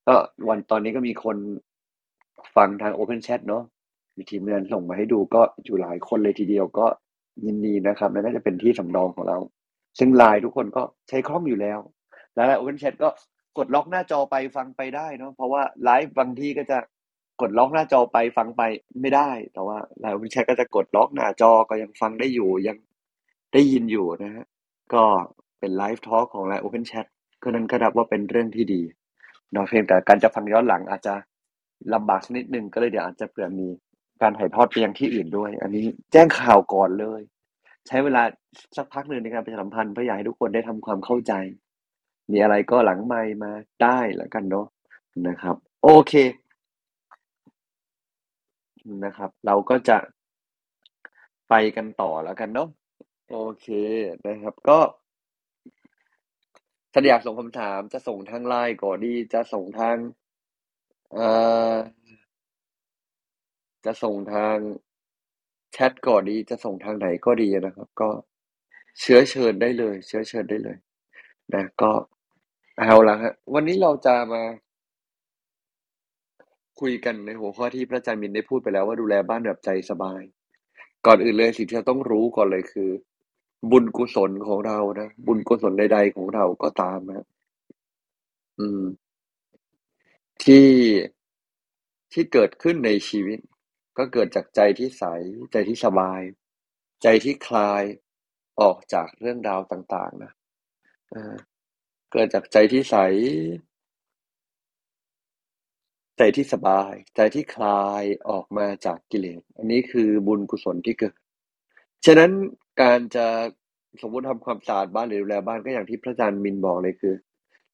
[0.07, 0.15] ก็
[0.49, 1.37] วันตอนนี้ก็มีคน
[2.55, 3.63] ฟังทาง Open Chat เนาะ
[4.17, 6.87] มีทีมงานส่งมาให้ดูก็อยู่หลายคนเลยทีเดียวก็
[7.45, 9.37] ยินดีนะครับและน่าจะเป็นที่สำรองของเรา
[9.99, 11.79] ซึ่งไลน์ทุกคนก็ใช้คล่องอยู่แล้ว
[12.35, 13.09] แล้ว Open Chat ก็
[13.57, 16.77] กดล็อกหน้าจอไปฟังไปได้เนาะเพราะว่าไลฟ์บางที่ก็จะ
[17.41, 18.61] กดล็อกหน้าจอไปฟังไป
[19.01, 22.77] ไม่ได้ แต่ว่า Line Open Chat ก็จะกดล็อกหน้าจอก็ยังฟังได้อยู่ยัง
[23.53, 24.45] ได้ยินอยู่นะฮะ
[24.93, 25.03] ก็
[25.59, 27.05] เป็นไลฟ์ทอล์กของไลฟ์ Open Chat
[27.43, 28.81] ก็นั้นก็นับว่าเป็นเรื่องที่ดี
[29.51, 31.13] เนาะเพียงแต่การจะฟังย้อนหลังอาจจะ
[31.93, 33.67] ลำบากสักนิดหนึ่งก็เลยเดี๋ยวอาจจะเผื่อมี
[34.21, 37.21] การถ่ายทอดไปยังที่อื่นด้วย อันนี้แจ้งข่าวก่อนเลย
[37.87, 38.21] ใช้เวลา
[38.77, 41.33] สักพักหนึ่งในการประชาสัมพันธ์เพื่ออยากให้ทุกคนได้ทำความเข้าใจ
[42.31, 43.51] มีอะไรก็หลังไมมา
[43.83, 44.67] ได้แล้วกันเนาะ
[45.27, 46.13] นะครับ โอเค
[49.05, 49.97] นะครับ เราก็จะ
[51.49, 52.69] ไปกันต่อแล้วกันเนาะ
[53.31, 53.67] โอเค
[54.27, 54.79] นะครับ ก็
[56.93, 59.95] ถ้าอยากส่งคำถามจะส่งทางไลน์ก็ดี จะส่งทาง
[61.13, 61.27] เอ่
[61.73, 61.75] อ
[63.85, 64.57] จะส่งทาง
[65.73, 68.09] แชทก็ดี จะส่งทางไหนก็ดีนะครับ ก็
[68.99, 70.77] เชื้อเชิญได้เลย เชื้อเชิญได้เลย
[71.53, 71.91] นะ ก็
[72.79, 74.43] เอาละฮะวันนี้เราจะมา
[76.81, 80.21] คุยกันในหัวข้อที่พระอาจารย์มินได้พูดไปแล้วว่าดูแลบ้านแบบใจสบาย
[81.05, 82.89] ก่อนอื่นเลยสิ่งที่เราต้องรู้ก่อนเลยคือ
[83.71, 87.25] บุญกุศลของเรานะบุญกุศลใดๆของเราก็ตามนะ
[88.59, 88.81] อืม
[90.45, 90.67] ที่
[92.13, 93.39] ที่เกิดขึ้นในชีวิต
[93.97, 95.03] ก็เกิดจากใจที่ใส
[95.51, 96.21] ใจที่สบาย
[97.03, 97.83] ใจที่คลาย
[98.61, 100.31] ออกจากเรื่องราวต่างๆนะ
[102.11, 102.95] เกิดจากใจที่ใส
[106.17, 111.15] ใจที่สบาย ใจที่คลายออกมาจากกิเลส อันนี้คือบุญกุศลที่เกิด
[112.05, 112.31] ฉะนั้น
[112.81, 113.27] การจะ
[114.01, 117.15] สมมติทำความสะอาดบ้านหรือดูแลบ้านก็อย่างที่พระอาจารย์มินบอกเลยคือ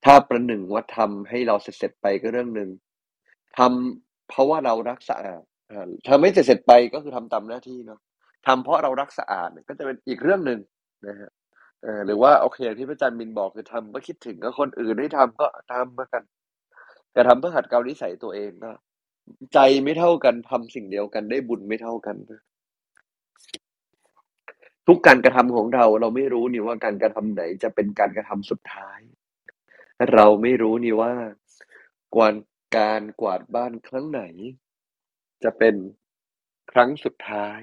[0.06, 2.70] ถ้าประหนึ่งว่าทำให้เราเสร็จๆไปก็เรื่องหนึ่ง
[3.58, 8.00] ทำเพราะว่าเรารักสะอาดอ่าทำไม่เสร็จๆไปก็คือทำตามหน้าที่เนาะ
[8.48, 10.60] ทำเพราะเรารักสะอาดก็จะเป็นอีกเรื่องหนึ่ง
[11.08, 11.32] นะฮะ
[12.06, 16.24] หรือว่าโอเคอย่างที่พระอาจารย์มินบอกคือทำเพื่อคิดถึงก็คนอื่นให้ทำก็ทำมือนกัน
[17.14, 18.72] แต่ทำเพื่อหัดเกานิสัยตัวเองก็
[19.54, 22.42] ใจไม่เท่ากันทำสิ่งเดียวกันได้บุญไม่เท่ากันนะ
[24.88, 29.00] ทุกการกระทำของเราเราไม่รู้นี่ว่าการกระทำไหนจะเป็นการกระทำสุดท้าย
[30.12, 31.14] เราไม่รู้นี่ว่า
[32.16, 32.36] กวาด
[32.76, 34.22] การกวาดบ้านครั้งไหน
[35.44, 35.76] จะเป็น
[36.72, 37.60] ครั้งสุดท้าย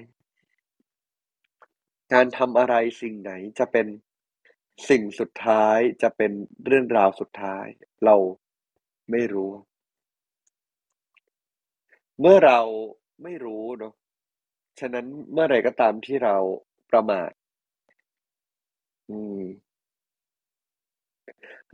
[2.12, 3.86] การทำอะไรสิ่งไหนจะเป็น
[4.88, 6.32] สิ่งสุดท้ายจะเป็น
[6.66, 7.66] เรื่องราวสุดท้าย
[8.04, 8.16] เรา
[9.10, 9.52] ไม่รู้
[12.20, 12.60] เมื่อเรา
[13.22, 13.94] ไม่รู้เนาะ
[14.80, 16.36] ฉะนั้นเมื่อไรก็ตามที่เรา
[16.90, 17.30] ประมาท
[19.10, 19.40] อืม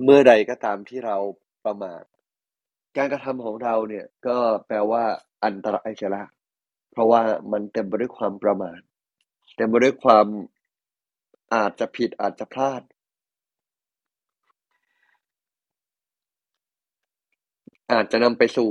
[0.04, 1.16] เมื่อใดก็ตามที่เรา
[1.64, 2.02] ประมาท
[2.96, 4.36] การกระทำของเราเนี่ยก็
[4.66, 5.04] แปลว่า
[5.44, 6.28] อันตรายเสียแล้ว
[6.92, 8.80] เพราะว่ามันเต็มไปด้วยความประมาท
[9.56, 10.26] เต็มไปด้วยความ
[11.54, 12.82] อาจจะผิดอาจจะพลาด
[17.92, 18.70] อาจจะนำไปสู่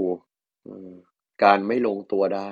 [1.44, 2.50] การไม่ลงตัวได้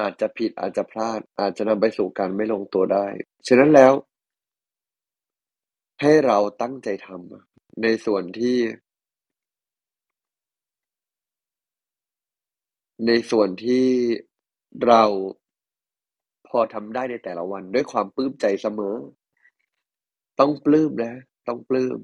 [0.00, 3.06] อาจจะผิดอาจจะพลาด อาจจะนำไปสู่การไม่ลงตัวได้
[3.46, 3.92] ฉะนั้นแล้ว
[6.00, 8.56] ให้เราตั้งใจทำในส่วนที่
[13.06, 13.86] ในส่วนที่
[14.86, 15.02] เรา
[16.48, 18.96] พอทำได้ในแต่ละวันด้วยความปลื้มใจเสมอ
[20.40, 21.14] ต้องปลื้มนะ
[21.48, 21.98] ต้องปลื้ม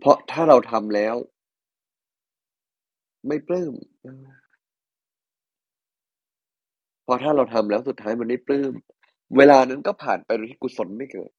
[0.00, 1.16] เพราะถ้าเราทำแล้ว
[3.28, 3.72] ไม่ปลื้ม
[7.06, 8.72] พอถ้าเราทำแล้วสุดท้ายมันไม่ปลื้ม
[9.36, 11.30] เวลานั้นก็ผ่านไปโดยที่กุศลไม่เกิด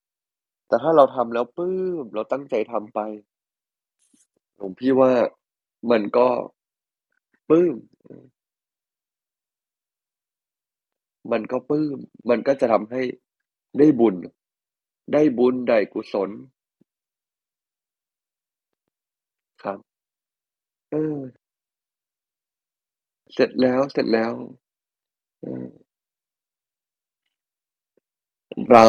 [0.68, 3.00] แต่ถ้าเราทำแล้วปลื้ม เราตั้งใจทำไป
[4.60, 5.12] ผมพี่ว่า
[5.92, 6.28] มันก็
[7.50, 7.76] ปลื้ม
[11.32, 11.98] มันก็ปลื้ม
[12.30, 13.02] มันก็จะทำให้
[13.80, 14.16] ได้บุญ
[15.14, 16.30] ได้บุญ ได้กุศล
[19.64, 19.80] ครับ
[20.92, 21.18] เออ
[23.34, 24.34] เสร็จแล้ว เสร็จแล้ว
[28.72, 28.88] เรา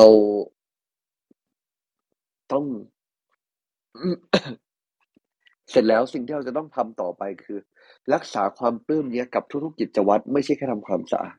[2.54, 2.66] ต้อง
[5.70, 7.58] เสร็จแล้วสิ่งที่เราจะต้องทำต่อไปคือ
[8.14, 11.36] รักษาความปลื้มเนี้ยกับทุกๆกิจวัตรไม่ใช่แค่ทำความสะอาด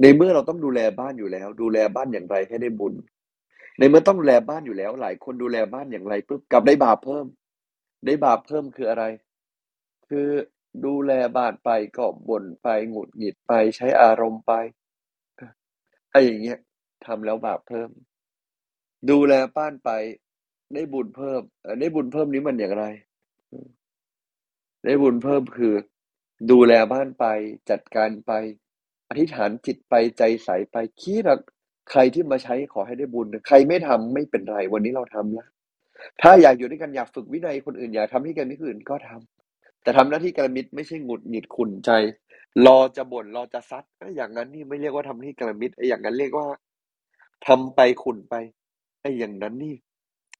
[0.00, 2.94] ในเมื่อเราต้องดูแลบ้านอยู่แล้ว ดูแลบ้านอย่างไรให้ได้บุญ
[3.78, 7.26] ในเมื่อต้องดูแลบ้านอยู่แล้ว หลายคนดูแลบ้านอย่างไรปุ๊บกับได้บาปเพิ่ม
[8.06, 9.04] ได้บาปเพิ่มคืออะไร
[10.08, 10.28] คือ
[10.86, 14.52] ดูแลบ้านไปก็บ่นไปหงุดหงิดไปใช้อารมณ์ไป
[16.10, 16.58] ไอ้อย่างเงี้ย
[17.06, 17.90] ทำแล้วบาปเพิ่ม
[19.10, 19.90] ดูแลบ้านไป
[20.74, 21.42] ได้บุญเพิ่ม
[21.80, 22.84] ได้บุญเพิ่มนี้มันอย่างไร
[24.84, 25.74] ได้บุญเพิ่มคือ
[26.50, 27.24] ดูแลบ้านไป
[27.70, 28.32] จัดการไป
[29.08, 31.24] อธิษฐานจิตไปใจใสไปคิด
[31.90, 35.48] ใครที่มาใช้ขอให้ได้บุญ ใครไม่ทำไม่เป็นไร วันนี้เราทำแล้ว
[36.22, 41.90] ถ้าอยากอยู่ด้วยกันอยากฝึกวินัยคนอื่นอยากทำให้กันที่อื่นก็ทำแต่ทำหน้าที่กระมิดไม่ใช่หงุดหงิดขุนใจ
[42.66, 43.84] รอจะบ่นรอจะซัด
[44.16, 46.46] อย่างนั้นนี่ไม่เรียกว่าทำที่กระมิดไอ้อย่างนั้นเรียกว่า
[47.46, 48.34] ทำไปขุนไป
[49.00, 49.74] ไอ้อย่างนั้นนี่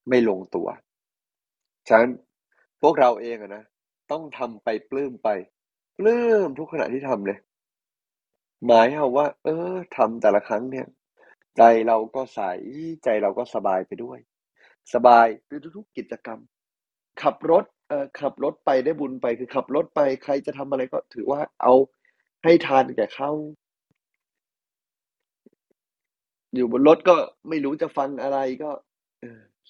[0.08, 0.68] ไม่ลงตัว
[1.88, 2.10] ฉะนั้น
[2.82, 3.64] พวกเราเองอะนะ
[4.10, 5.28] ต้องทำไปปลื้มไป
[5.98, 7.38] ปลื้มทุกขณะที่ทำเลย
[8.66, 10.86] หมายเอาว่า เออทำแต่ละครั้งเนี่ย
[11.56, 12.40] ใจเราก็ใส
[13.04, 14.18] ใจเราก็สบายไปด้วย
[14.94, 16.40] สบายด้วยทุกๆกิจกรรม
[17.22, 21.74] ขับรถเอ่อขับรถไปได้บุญไปคือขับรถไปใครจะทำอะไรก็ถือว่าเอา
[22.44, 23.30] ให้ทานแก่เขา
[26.54, 27.14] อยู่บนรถก็
[27.48, 28.70] ไม่รู้จะฟังอะไรก็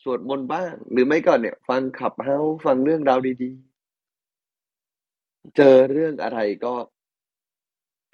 [0.03, 6.75] สวดมนต์บ้าง หรือไม่ก็เนี่ย ฟังขับเฮาฟังเรื่องราวดีๆ เจอเรื่องอะไรก็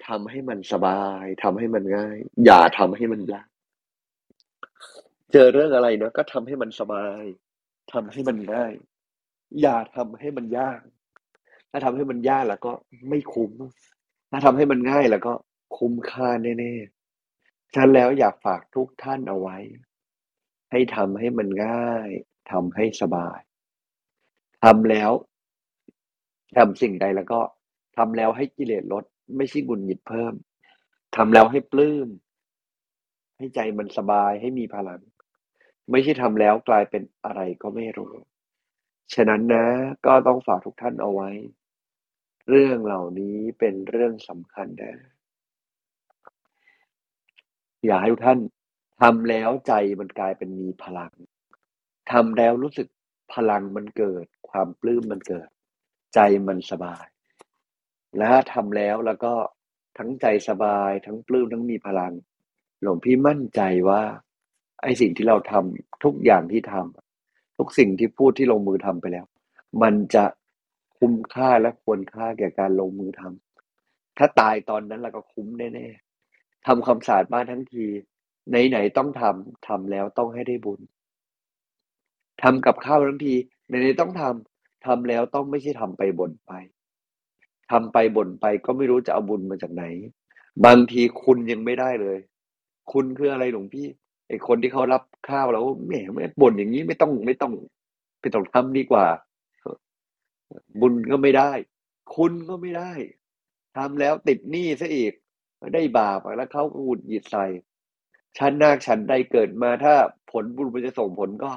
[0.07, 3.47] ทำให้มันสบายทำให้มันง่าย อย่าทำให้มันยาก
[5.31, 7.23] เจอเรื่องอะไรเนาะก็ทำให้มันสบาย
[7.93, 8.73] ทำให้มันง่าย
[9.61, 10.79] อย่าทำให้มันยาก
[11.71, 12.71] ถ้าทำให้มันยากแล้วก็
[13.09, 13.51] ไม่คุ้ม
[14.31, 15.33] ถ้าทำให้มันง่ายแล้วก็
[15.77, 16.94] คุ้มค่าแน่ๆ
[17.73, 19.57] ฉันแล้วอยากฝากทุกท่านเอาไว้
[20.71, 22.09] ให้ทำให้มันง่าย
[22.51, 23.39] ทำให้สบาย
[24.63, 25.11] ทำแล้ว
[26.57, 27.39] ทำสิ่งใดแล้วก็
[27.97, 29.03] ทำแล้วให้กิเลสลด
[29.37, 30.33] ไม่ใช่กุนหงิดเพิ่ม
[31.15, 32.07] ทำแล้วให้ปลื้ม
[33.37, 35.01] ให้ใจมันสบายให้มีพลัง
[35.91, 38.13] ไม่ใช่ทำแล้วกลายเป็นอะไรก็ไม่รู้
[39.13, 39.65] ฉะนั้นนะ
[40.05, 41.29] ก็ต้องฝากทุกท่านเอาไว้
[42.49, 45.14] เรื่องเหล่านี้เป็นเรื่องสำคัญนะ
[47.87, 48.39] อยากให้ทุกท่าน
[49.01, 51.11] ทำแล้วใจมันกลายเป็นมีพลัง
[52.11, 52.87] ทำแล้วรู้สึก
[53.33, 55.47] พลังมันเกิด ความปลื้มมันเกิด
[56.13, 57.05] ใจมันสบาย
[58.17, 59.33] และทำแล้วแล้วก็
[59.97, 62.13] ทั้งใจสบาย ทั้งปลื้มทั้งมีพลัง
[62.81, 64.01] หลวงพี่มั่นใจว่า
[64.81, 69.25] ไอ้สิ่งที่เราทำทุกอย่างที่ทำทุกสิ่งที่พูดที่ลงมือทำไปแล้ว
[69.81, 70.25] มันจะ
[70.97, 76.04] คุ้มค่าและควรค่าแก่การลงมือทำถ้าตายตอนนั้นเราก็คุ้มแน่ๆ
[76.65, 77.85] ทำความสะอาดบ้านทั้งที
[78.49, 80.79] ไหนๆต้องทำทำแล้วต้องให้ได้บุญ
[82.41, 83.33] ทำกับข้าวทั้งที
[83.67, 86.53] ไหนๆต้องทำทำแล้วต้องไม่ใช่ทำไปบ่นไป
[87.71, 89.83] ทำไปบ่นไปก็ไม่รู้จะเอาบุญมาจากไหน
[90.65, 92.17] บางทีคุณยังไม่ได้เลย
[92.91, 93.87] คุณคืออะไรหลวงพี่
[94.27, 97.53] ไอคนที่เขารับข้าวแล้วแหมไม่บ่นอย่างนี้ไม่ต้องไม่ต้อง
[98.21, 99.05] ไปต้องทำดีกว่า
[100.81, 101.51] บุญก็ไม่ได้
[102.15, 102.91] คุณก็ไม่ได้
[103.77, 105.13] ทำแล้วติดหนี้ซะอีก
[105.73, 107.45] ได้บาปแล้วเขาหงุดหงิดใส่
[108.37, 109.93] ชั้นนาคชั้นใดเกิดมาถ้า
[110.31, 111.51] ผลบุญมันจะส่งผลก็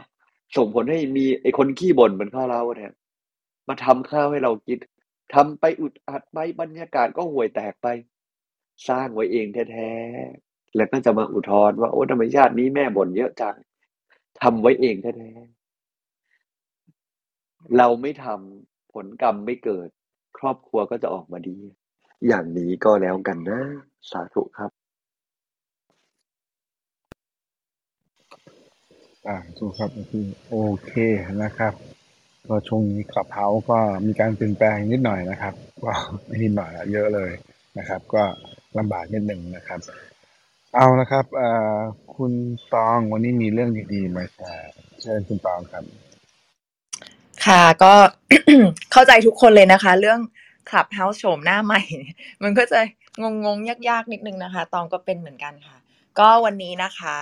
[0.57, 2.93] ส่งผลให้มีไอ้คนขี้บ่นเหมือนข้าเราเนี่ย
[3.69, 4.79] มาทำข้าวให้เรากิน
[5.35, 7.87] ทำไปอุดอัดไปบรรยากาศก็ห่วยแตกไป
[8.89, 13.57] สร้างไว้เองแท้ๆแล้วก็จะมาอุทธรว่าโอ้ธรรมชาตินี้แม่บ่นเยอะจัง
[14.43, 19.89] ทำไว้เองแท้ๆเราไม่ทำผลกรรมไม่เกิด
[20.39, 21.59] ครอบครัวก็จะออกมาดี
[22.27, 23.61] อย่างนี้ก็แล้วกันนะ
[24.11, 24.71] สาธุครับ
[29.27, 30.93] อ่าถูกครับพี่โอเค
[31.43, 31.73] นะครับ
[32.49, 35.55] ก็ช่วงนี้ขับเฮาก็มีการเปลี่ยนแปลงนิดหน่อยนะครับ
[35.85, 35.93] ก็
[36.27, 37.31] ไม่นิดหน่อยละเยอะเลย
[37.79, 38.23] นะครับ ก็
[38.79, 39.81] ลำบากนิดหนึ่งนะครับ
[40.75, 41.79] เอานะครับเอ่อ
[42.17, 42.33] คุณ
[42.75, 44.71] ตองวันนี้มีเรื่องดีๆมาแชร์
[45.03, 45.85] เชิญคุณตองครับ
[47.47, 47.93] ค่ะก็
[48.93, 50.19] เข้าใจทุกคนเลยนะคะ เรื่อง
[50.69, 51.83] Clubhouse โฉมหน้าใหม่
[52.43, 52.81] มันก็จะ
[53.45, 55.77] งงๆยากๆ นิดนึงนะคะ ตองก็เป็นเหมือนกันค่ะ
[56.19, 57.17] ก็วันนี้นะคะ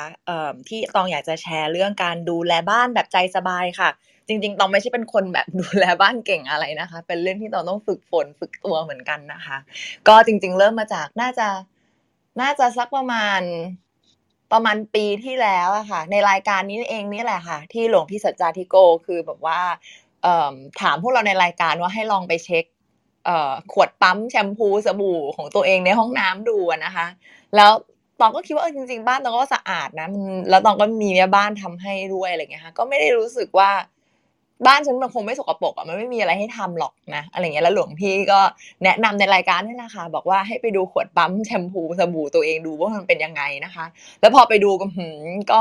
[0.69, 3.91] ที่ตองอยากจะแชร์เรื่องการดูแลบ้านแบบใจสบายค่ะ
[4.29, 9.59] จริง ๆ ตองไม่ใช่เป็นคนแบบดูแลบ้านเก่งอะไรนะคะ เป็นเรื่องที่ตองต้องฝึกฝนฝึกตัวเหมือนกันนะคะ
[10.09, 11.49] ก็จริง ๆ เริ่มมาจากน่าจะ
[12.41, 13.41] น่าจะสักประมาณ
[14.53, 19.61] ประมาณปีที่แล้วอะค่ะ ในรายการนี้เองนี่แหละค่ะ ที่หลวงพี่สัจจาธิโกคือแบบว่า
[20.81, 22.65] ถามพวกเราในรายการว่าให้ลองไปเช็ค
[23.73, 27.07] ขวดปั๊มแชมพูสบู่ของตัวเองในห้องน้ำดูนะคะ
[27.57, 27.71] แล้ว
[28.21, 30.09] ตองก็คิดว่าเออจริงๆบ้านตองก็สะอาดนะ
[30.51, 33.71] แล้วตองก็มีแม่บ้านทำให้ด้วยอะไรเงี้ยค่ะก็ไม่ได้รู้สึกว่า
[34.67, 38.41] บ้านฉันมันคงไม่สกปรกอะมันไม่มีอะไรให้ทำหรอกนะอะไรเงี้ยแล้วหลวงพี่ก็
[38.85, 43.85] แนะนำในรายการนี่แหละค่ะบอกว่าให้ไปดูขวดปั๊มแชมพูสบู่ตัวเองดูว่ามันเป็นยังไงนะคะ
[44.21, 45.61] แล้วพอไปดูก็หืมก็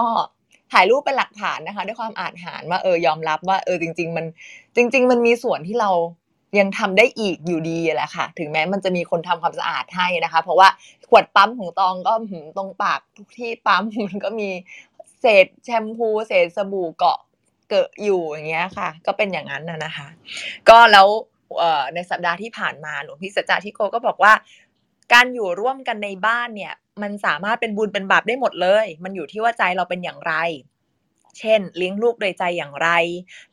[0.71, 4.25] ถ่ายรูปเป็นหลักฐานนะคะ ด้วยความอาจหารว่าเออยอมรับว่าเออจริง ๆ มัน
[4.75, 5.89] จริง ๆ มันมีส่วนที่เรา
[6.59, 10.67] ยังทำได้อีกอยู่ดีแหละค่ะ ถึงแม้มันจะมีคนทำความสะอาดให้นะคะ เพราะว่า
[11.09, 12.13] ขวดปั๊มของตองก็
[12.57, 14.49] ตรงปากทุกที่ปั๊มมันก็มี
[15.21, 17.19] เศษแชมพูเศษสบู่เกาะ
[17.69, 20.07] เกิดอยู่อย่างเงี้ยค่ะ ก็เป็นอย่างนั้นนะนะคะ
[20.69, 21.07] ก็แล้ว
[21.93, 24.33] ในสัปดาห์ที่ผ่านมาหลวงพี่สัจจาธิโกก็บอกว่า
[25.13, 30.33] การอยู่ร่วมกันในบ้านเนี่ย มันสามารถเป็นบุญเป็นบาปได้หมดเลย มันอยู่ที่ว่าใจเราเป็นอย่างไร
[31.39, 32.89] เช่น เลี้ยงลูกโดยใจอย่างไร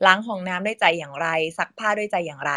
[0.06, 2.52] ล้างห้องน้ำด้วยใจอย่างไร ซักผ้าด้วยใจอย่างไร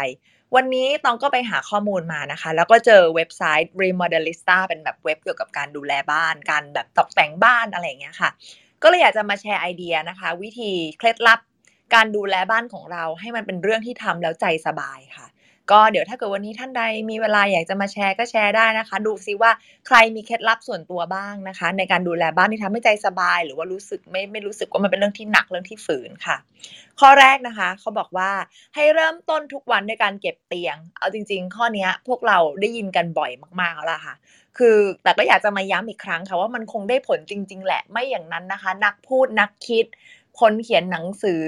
[0.56, 8.30] วันนี้ตองก็ไปหาข้อมูลมานะคะ แล้วก็เจอเว็บไซต์ Remodelista เป็นแบบเว็บเกี่ยวกับการดูแลบ้าน การแบบตกแต่งบ้านอะไรอย่างเงี้ยค่ะ
[8.82, 11.40] ก็เลยอยากจะมาแชร์ไอเดียนะคะ วิธีเคล็ดลับ
[11.94, 15.26] การดูแลบ้านของเราให้มันเป็นเรื่องที่ทำแล้วใจสบายค่ะ
[15.70, 19.50] ก็เดี๋ยวถ้าเกิดวันนี้ท่านใดมีเวลาอยากจะมาแชร์ก็แชร์ได้นะคะ ดูซิว่า
[19.86, 26.36] ใครมีเคล็ดลับส่วนตัวบ้างนะคะ ในการดูแลบ้านที่ทำให้ใจสบาย หรือว่ารู้สึกไม่ไม่รู้สึกว่ามันเป็นเรื่องที่หนักเรื่องที่ฝืนค่ะ
[27.00, 28.30] ข้อแรกนะคะเขาบอกว่า
[28.74, 34.14] ให้เริ่มต้นทุกวันด้วยการเก็บเตียง เอาจริง ๆ ข้อนี้พวกเราได้ยินกันบ่อยมากๆแล้วล่ะค่ะ
[34.58, 39.86] คือแต่ก็อยากจะมาย้ำอีกครั้งค่ะว่ามันคงได้ผลจริง ๆ แหละไม่อย่างนั้นนะคะ นักพูดนักคิด
[40.40, 41.42] คนเขียนหนังสือ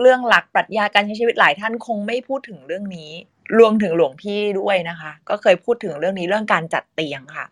[0.00, 3.10] เรื่องหลักปรัชญาการใช้ชีวิตหลายท่านคงไม่พูดถึงเรื่องนี้
[3.58, 7.46] รวมถึงหลวงพี่ด้วยนะคะ ก็เคยพูดถึงเรื่องนี้เรื่องการจัดเตียงค่ะ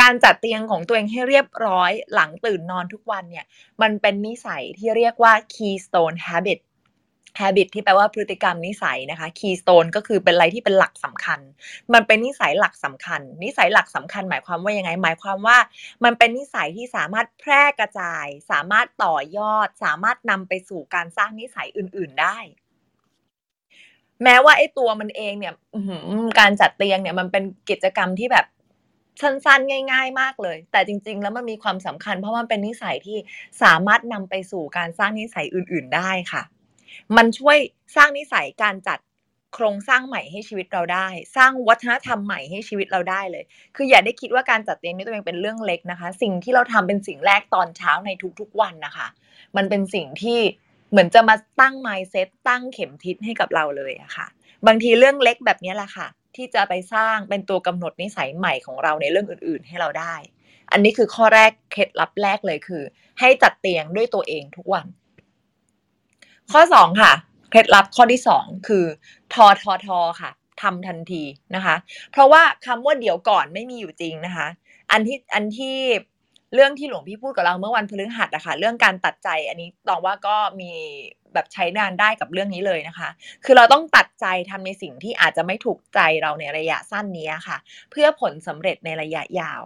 [0.00, 3.46] การจัดเตียงของตัวเองให้เรียบร้อยหลังตื่นนอนทุกวันเนี่ย
[3.82, 6.60] มันเป็นนิสัยที่เรียกว่า keystone habit
[7.40, 11.40] habit ที่แปลว่าพฤติกรรมนิสัยนะคะ keystone ก็คือเป็นอะไรที่เป็นหลักสำคัญ
[11.94, 15.58] มันเป็นนิสัยหลักสำคัญ นิสัยหลักสำคัญ หมายความว่ายังไง หมายความว่า
[16.04, 22.38] มันเป็นนิสัยที่สามารถแพร่กระจาย สามารถต่อยอด สามารถนำไปสู่การสร้างนิสัยอื่น ๆ ได้
[24.24, 25.54] แม้ว่าไอ้ตัวมันเองเนี่ย
[26.38, 28.46] การจัดเตียงเนี่ยมันเป็นกิจกรรมที่แบบ
[29.22, 33.18] สั้นๆง่าย ๆ มากเลย แต่จริง ๆ แล้วมันมีความสำคัญ เพราะมันเป็นนิสัยที่
[33.62, 36.42] สามารถนำไปสู่การสร้างนิสัยอื่น ๆได้ค่ะ
[37.16, 37.56] มันช่วย
[37.96, 38.98] สร้างนิสัยการจัด
[39.54, 43.44] โครงสร้างใหม่ให้ชีวิตเราได้ สร้างวัฒนธรรมใหม่ให้ชีวิตเราได้เลย
[43.76, 49.08] คืออย่าได้คิดว่าการจัดเตียงนี่ตัวเองเป็นเรื่องเล็กนะคะ สิ่งที่เราทำเป็นสิ่งแรกตอนเช้าในทุกๆวันนะคะ
[49.56, 50.40] มันเป็นสิ่งที่
[50.96, 54.26] เหมือนจะมาตั้ง mindset ตั้งเข็มทิศให้กับเราเลยอะค่ะ
[54.66, 56.06] บางทีเรื่องเล็กแบบนี้แหละค่ะ
[56.36, 60.14] ที่จะไปสร้างเป็นตัวกำหนดนิสัยใหม่ของเราในเรื่องอื่น ๆ ให้เราได้
[60.72, 62.82] อันนี้คือข้อแรกเคล็ดลับแรกเลยคือ
[63.20, 64.86] ให้จัดเตียงด้วยตัวเองทุกวัน
[66.52, 67.12] ข้อสองค่ะ
[67.50, 68.84] เคล็ดลับข้อที่สองคือ
[69.34, 70.30] ทอทอทอค่ะ
[70.62, 71.22] ทำทันที
[71.54, 71.76] นะคะ
[72.12, 74.48] เพราะว่าคำว่าเดี๋ยวก่อนไม่มีอยู่จริงนะคะ
[74.92, 75.78] อันที่อันที่
[76.56, 80.72] เรื่องที่หลวงพี่พูดกับเราเมื่อวันพฤหัสอะค่ะเรื่องการตัดใจอันนี้ตองว่าก็มี
[81.34, 83.08] แบบใช้งานได้กับเรื่องนี้เลยนะคะ
[83.44, 87.56] คือเราต้องตัดใจทำในสิ่งที่อาจจะไม่ถูกใจเราในระยะสั้นนี้ค่ะ
[87.90, 89.64] เพื่อผลสำเร็จในระยะยาว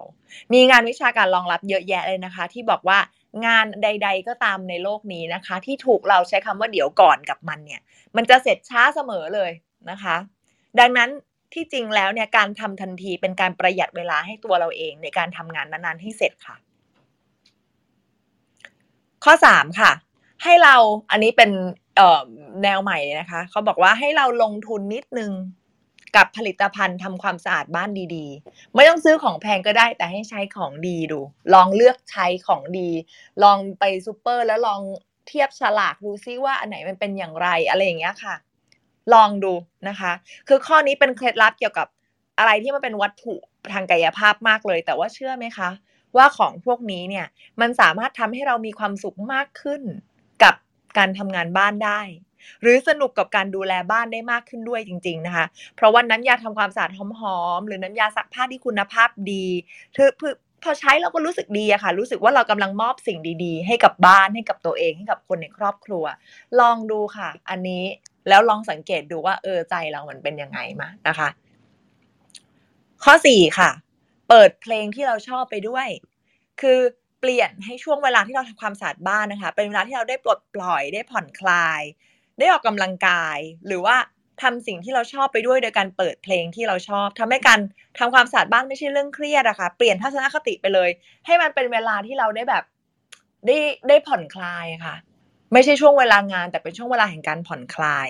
[0.53, 2.98] มีงานวิชาการรองรับเยอะแยะเลยนะคะ ที่บอกว่า
[3.46, 7.81] งานใด ๆ ก็ตามในโลกนี้นะคะ ที่ถูกเราใช้คำว่าเดี๋ยวก่อนกับมันเนี่ย
[8.16, 9.50] มันจะเสร็จช้าเสมอเลย
[9.90, 10.16] นะคะ
[10.81, 11.11] ดังนั้น
[11.55, 16.57] ที่จริงแล้วเนี่ยการทำทันทีเป็นการประหยัดเวลาให้ตัวเราเองในการทำงานนั้นๆให้เสร็จค่ะ
[19.24, 19.92] ข้อสามค่ะ
[20.42, 20.76] ให้เรา
[21.11, 21.50] อันนี้เป็น
[22.62, 25.33] แนวใหม่นะคะเขาบอกว่าให้เราลงทุนนิดนึง
[26.16, 31.20] กับผลิตภัณฑ์ทำความสะอาดบ้านดีๆ ไม่ต้องซื้อของแพงก็ได้แต่ให้ใช้ของดีดู
[31.54, 32.88] ลองเลือกใช้ของดี
[33.42, 34.80] ลองไปซูเปอร์แล้วลอง
[35.28, 38.35] เทียบฉลากดูซิว่าอันไหนมันเป็นอย่างไรอะไรอย่างเงี้ยค่ะ
[39.14, 39.52] ลองดู
[39.88, 40.12] นะคะ
[40.48, 41.88] คือข้อนี้เป็นเคล็ดลับเกี่ยวกับ
[42.38, 43.35] อะไรที่มันเป็นวัตถุ
[43.72, 45.70] ทางกายภาพมากเลย แต่ว่าเชื่อไหมคะ
[46.16, 47.26] ว่าของพวกนี้เนี่ย
[47.60, 49.82] มันสามารถทำให้เรามีความสุขมากขึ้น
[50.42, 50.54] กับ
[50.98, 52.00] การทำงานบ้านได้
[52.62, 55.46] หรือสนุกกับการดูแลบ้านได้มากขึ้นด้วยจริง ๆนะคะ
[55.76, 57.00] เพราะว่าน้ำยาทำความสะอาดห
[57.38, 59.46] อมๆหรือน้ำยาซักผ้าที่คุณภาพดี
[59.96, 60.08] คือ
[60.64, 66.04] พอใช้เราก็รู้สึกดีอะค่ะ รู้สึกว่าเรากำลังมอบสิ่งดีๆ ให้กับบ้านให้กับตัวเองให้กับคนในครอบครัว
[66.60, 67.82] ลองดูค่ะ อันนี้
[68.28, 71.28] แล้วลองสังเกตดูว่าเออใจเรามันเป็นยังไงมานะคะ
[73.04, 73.70] ข้อสี่ค่ะ
[74.30, 75.88] เปิดเพลงที่เราชอบไปด้วย
[76.60, 76.80] คือ
[77.20, 81.82] เปลี่ยนให้ช่วงเวลาที่เราทำความสะอาดบ้านนะคะ เป็นเวลาที่เราได้ปลดปล่อยได้ผ่อนคลาย
[82.38, 83.96] ได้ออกกำลังกาย หรือว่า
[84.42, 87.60] ทำสิ่งที่เราชอบไปด้วยโดยการเปิดเพลงที่เราชอบทำให้การ
[87.98, 90.90] ทำความสะอาดบ้านไม่ใช่เรื่องเครียดอะคะ่ะเปลี่ยนทัศนคติไปเลย
[91.26, 92.64] ให้มันเป็นเวลาที่เราได้แบบ
[93.46, 94.96] ได้ได้ผ่อนคลายค่ะ
[95.52, 98.08] ไม่ใช่ช่วงเวลางาน แต่เป็นช่วงเวลาแห่งการผ่อนคลาย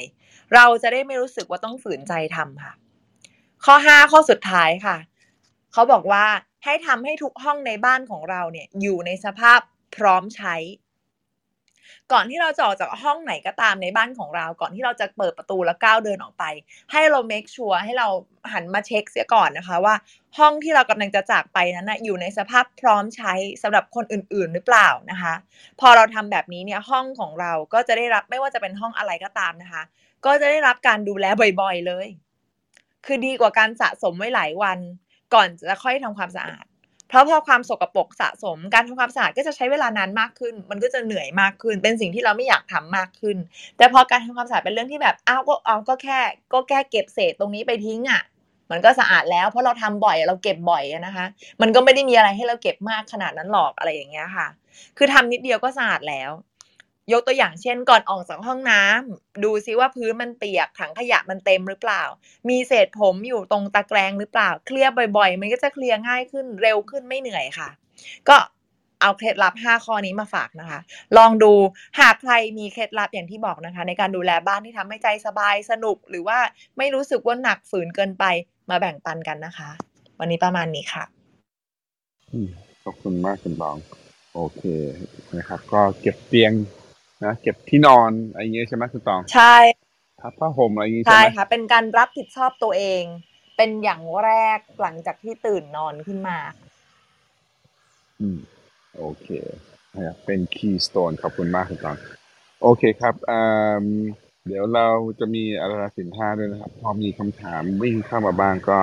[0.54, 2.72] เราจะได้ไม่รู้สึกว่าต้องฝืนใจทำค่ะ
[3.64, 4.96] ข้อห้าข้อสุดท้ายค่ะ
[5.72, 6.24] เขาบอกว่า
[6.64, 9.60] ให้ทำให้ทุกห้องในบ้านของเราเนี่ยอยู่ในสภาพ
[9.96, 10.56] พร้อมใช้
[12.12, 16.44] ก่อนที่เราจะออกจากห้องไหนก็ตามในบ้านของเรา ก่อนที่เราจะเปิดประตูแล้วก้าวเดินออกไป
[16.92, 18.08] ให้เราเมคชัวร์ให้เรา
[18.52, 19.94] หันมาเช็คเสียก่อนนะคะว่า
[20.38, 25.34] ห้องที่เรากำลังจะจากไปนั้นนะอยู่ในสภาพพร้อมใช้สำหรับคนอื่น ๆ หรือเปล่านะคะ
[25.80, 29.82] พอเราทำแบบนี้เนี่ยห้องของเราก็จะได้รับไม่ว่าจะเป็นห้องอะไรก็ตามนะคะ
[30.26, 31.24] ก็จะได้รับการดูแล
[31.60, 32.06] บ่อย ๆ เลย
[33.06, 34.78] คือดีกว่าการสะสมไว้หลายวัน
[35.34, 36.64] ก่อนจะค่อยทำความสะอาด
[37.08, 43.36] เพราะพอความสกปรกสะสม การทำความสะอาดก็จะใช้เวลานานมากขึ้น มันก็จะเหนื่อยมากขึ้น เป็นสิ่งที่เราไม่อยากทำมากขึ้น
[43.76, 46.18] แต่พอการทำความสะอาดเป็นเรื่องที่แบบอ้าวก็เอาก็แค่
[46.52, 48.22] ก็แค่เก็บเศษตรงนี้ไปทิ้งอะ
[48.70, 51.26] มันก็สะอาดแล้วเพราะเราทำบ่อยเราเก็บบ่อยนะคะ
[51.62, 54.46] มันก็ไม่ได้มีอะไรให้เราเก็บมากขนาดนั้นหรอกอะไรอย่างเงี้ยค่ะ
[54.96, 56.30] คือทำนิดเดียวก็สะอาดแล้ว
[57.12, 62.02] ยกตัวอย่างเช่นก่อนออกจากห้องน้ำดูซิว่าพื้นมันเปียกถังขยะมันเต็มหรือเปล่า
[62.48, 67.68] มีเศษผมอยู่ตรงตะแกรงหรือเปล่า เคลียร์บ่อยๆ มันก็จะเคลียร์ง่ายขึ้นเร็วขึ้นไม่เหนื่อยค่ะ
[68.28, 68.36] ก็
[69.02, 70.80] เอาเคล็ดลับ 5 ข้อนี้มาฝากนะคะ
[71.16, 71.52] ลองดู
[72.00, 76.38] หากใครมีเคล็ดลับอย่างที่บอกนะคะ ในการดูแลบ้านที่ทำให้ใจสบายสนุก หรือว่า
[76.78, 78.24] ไม่รู้สึกว่าหนักฝืนเกินไป
[78.70, 79.70] มาแบ่งปันกันนะคะ
[80.18, 81.04] วันนี้ประมาณนี้ค่ะ
[82.84, 83.76] ขอบคุณมากคุณบอง
[84.34, 84.62] โอเค
[85.38, 86.52] นะครับ ก็เก็บเตียง
[87.24, 89.56] นะเก็บที่นอนอะไรเงี้ยใช่ไหมคุณตองใช่
[90.20, 93.02] พับผ้าห่มอะไรอย่างงี้ใช่ไหมใช่ค่ะ เป็นการรับผิดชอบตัวเอง
[93.56, 96.38] เป็นอย่างแรกหลังจากที่ตื่นนอนขึ้นมา
[98.20, 98.38] อืม
[98.98, 99.28] โอเค
[99.94, 101.96] นะครับเป็นคีย์สโตนขอบคุณมากคุณตอง
[102.62, 103.84] โอเคครับอ่า
[104.46, 108.78] เดี๋ยวเราจะมีอาราสินห้าด้วยนะครับ พอมีคำถามวิ่งเข้ามาบ้างก็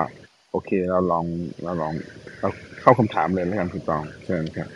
[0.52, 1.26] โอเค เราลอง
[1.64, 1.94] เราลอง
[2.40, 2.50] เรา
[2.82, 4.68] เข้าคำถามเลยแล้วกันคุณตองเชิญครับ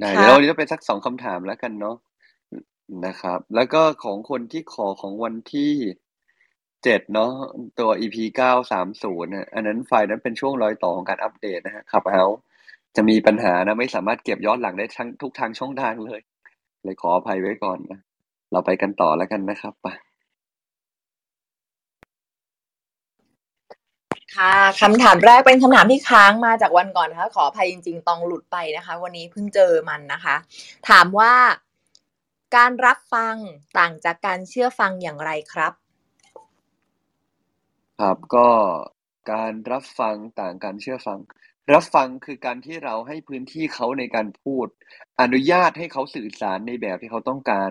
[0.00, 1.96] ได้เดี๋ยวเราจะเป็นสักสองคำถามแล้วกันเนาะ
[3.06, 5.72] นะครับ แล้วก็ของคนที่ขอของวันที่
[6.84, 7.32] เจ็ดเนาะ
[7.78, 12.24] ตัว EP เก้าสามศูนย์อันนั้นไฟล์นั้นเป็นช่วงรอยต่อของการอัปเดตนะฮะขับเฮา
[12.96, 16.20] จะมีปัญหานะ ไม่สามารถเก็บย้อนหลังได้ทั้งทุกทางช่องทางเลย
[16.84, 18.00] เลยขออภัยไว้ก่อนนะ
[18.52, 19.94] เราไปกันต่อแล้วกันนะครับปะ
[24.36, 30.36] ค่ะคำถามแรกเป็นคำถามที่ค้างมาจากวันก่อนนะคะ ขออภัยจริง ๆต้องหลุดไปนะคะ วันนี้เพิ่งเจอมันนะคะ
[30.88, 31.32] ถามว่า
[32.54, 33.34] การรับฟัง
[33.78, 35.72] ต่างจากการเชื่อฟังอย่างไรครับ
[38.00, 38.48] ครับก็
[39.32, 41.18] การรับฟังต่างการเชื่อฟัง
[41.72, 44.66] รับฟังคือการที่เราให้พื้นที่เขาในการพูด
[45.20, 47.70] อนุญาตให้เขาสื่อสารในแบบที่เขาต้องการ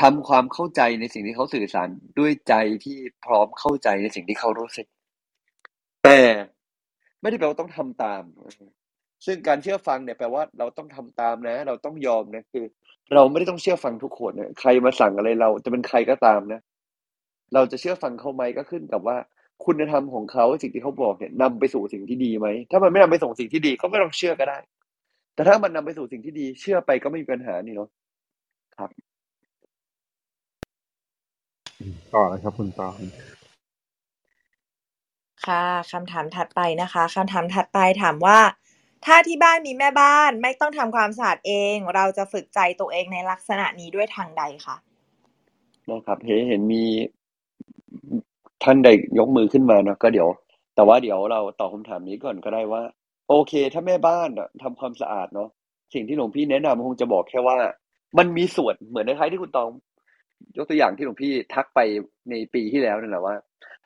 [0.00, 2.54] ทำความเข้าใจในสิ่งที่เขาสื่อสารด้วยใจ
[2.84, 4.86] ที่พร้อมเข้าใจในสิ่งที่เขารู้สึก
[6.04, 6.20] แต่
[7.20, 8.22] ไม่ได้แปลว่าต้องทำตาม
[9.26, 12.64] ซึ่งการเชื่อฟังเนี่ยแปลว่าเราต้องทำตามนะ เราต้องยอมนะคือ
[13.14, 16.60] เราไม่ได้ต้องเชื่อฟังทุกคนนะใครมาสั่งอะไรเราจะเป็นใครก็ตามนะ
[17.54, 19.16] เราจะเชื่อฟังเขาไหมก็ขึ้นกับว่า
[19.64, 24.58] คุณธรรมของเขาสิ่งที่เขาบอกเนี่ยนำไปสู่สิ่งที่ดีไหมถ้ามันไม่นำไปสู่สิ่งที่ดีก็ไม่ต้องเชื่อก็ได้
[25.34, 27.88] แต่ถ้ามันนำไปสู่สิ่งที่ดี เชื่อไปก็ไม่มีปัญหานี่เนาะ
[28.76, 28.90] ครับ
[32.14, 32.94] ต่อเลยครับ คุณตอง
[35.46, 38.38] ค่ะคำถามถัดไปนะคะคำถามถัดไปถามว่า
[39.06, 44.76] ถ้าที่บ้านมีแม่บ้านไม่ต้องทำความสะอาดเอง เราจะฝึกใจตัวเองในลักษณะนี้ด้วยทางใดคะ
[45.90, 46.84] นะครับเห็นเห็นมี
[48.64, 48.88] ท่านใด
[49.18, 50.28] ยกมือขึ้นมาเนาะก็เดี๋ยว
[50.74, 52.82] แต่ว่าเดี๋ยวเราตอบคาถามนี้ก่อนก็ได้ว่า
[53.28, 55.48] โอเค ถ้าแม่บ้านอะทำความสะอาดเนาะ
[55.94, 57.56] สิ่งที่หลวงพี่แนะนำคงจะบอกแค่ว่า
[58.18, 59.68] มันมีส่วนเหมือนในท้ายที่คุณตอง
[60.56, 61.80] ยกตัวอย่างที่หลวงพี่ทักไป
[62.30, 63.34] ในปีที่แล้วนั่นแหละว่า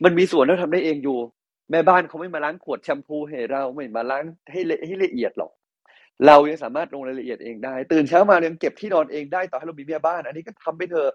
[0.04, 1.18] มันมีส่วนที่ทำได้เองอยู่
[1.72, 5.50] แม่บ้านเขาไม่มาล้างขวดแชมพูให้เราไม่มาล้างให้ละให้ละเอียดหรอก
[6.26, 11.12] เรายังสามารถลงรายละเอียดเองได้ ตื่นเช้ามายังเก็บที่นอนเองได้ต่อให้เรามีแม่บ้าน อันนี้ก็ทำไปเถอะ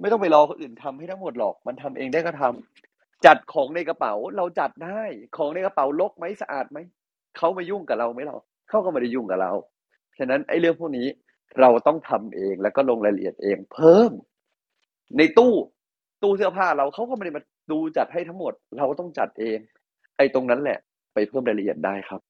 [0.00, 5.02] ไม่ต้องไปรอคนอื่นทำให้ทั้งหมดหรอก มันทำเองได้ก็ทำจัดของในกระเป๋าเราจัดได้
[5.36, 6.78] ของในกระเป๋ารกไหมสะอาดไหม
[7.36, 8.36] เขามายุ่งกับเราไหมเรา
[8.68, 9.52] เขาก็ไม่ได้ยุ่งกับเรา
[10.18, 11.06] ฉะนั้นไอ้เรื่องพวกนี้
[11.60, 14.10] เราต้องทำเองแล้วก็ลงรายละเอียดเองเพิ่ม
[15.18, 15.54] ในตู้
[16.22, 17.42] ตู้เสื้อผ้าเราเขาก็ไม่ได้มา
[17.72, 19.58] ดูจัดให้ทั้งหมด เราก็ต้องจัดเอง
[20.16, 20.78] ไอ้ตรงนั้นแหละ
[21.14, 22.20] ไปเพิ่มรายละเอียดได้ครับ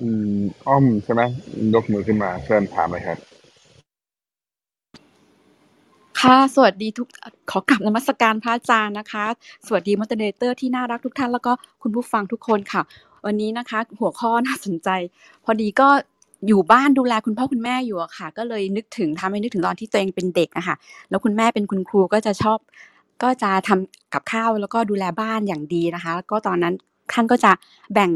[0.00, 1.22] อืมอ้อมใช่ไหม
[1.74, 3.18] ยกมือขึ้นมาเชิญถามเลยครับ
[6.20, 7.08] ค่ะ สวัสดีทุก
[7.50, 9.26] ขอกลับนมัสการพระอาจารย์นะคะ
[9.66, 12.82] สวัสดีมอ d เ r เตอร์ที่น่ารักทุกท่านแล้วก็คุณผู้ฟังทุกคนค่ะ
[13.26, 14.88] วันนี้นะคะ หัวข้อน่าสนใจ
[15.44, 15.88] พอดีก็
[16.46, 20.76] อยู่บ้านดูแลคุณพ่อคุณแม่อยู่อะค่ะ ก็เลยนึกถึงทำให้นึกถึงตอนที่ตัวเองเป็นเด็กอะค่ะ
[21.10, 22.58] แล้วคุณแม่เป็นคุณครูก็จะชอบ
[23.22, 26.74] ก็จะทำกับข้าวแล้วก็ดูแลบ้านอย่างดีนะคะ แล้วก็ตอนนั้น
[27.12, 27.52] ท่านก็จะ
[27.92, 28.10] แบ่ง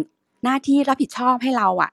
[0.45, 1.91] หน้าที่รับผิดชอบให้เราอะ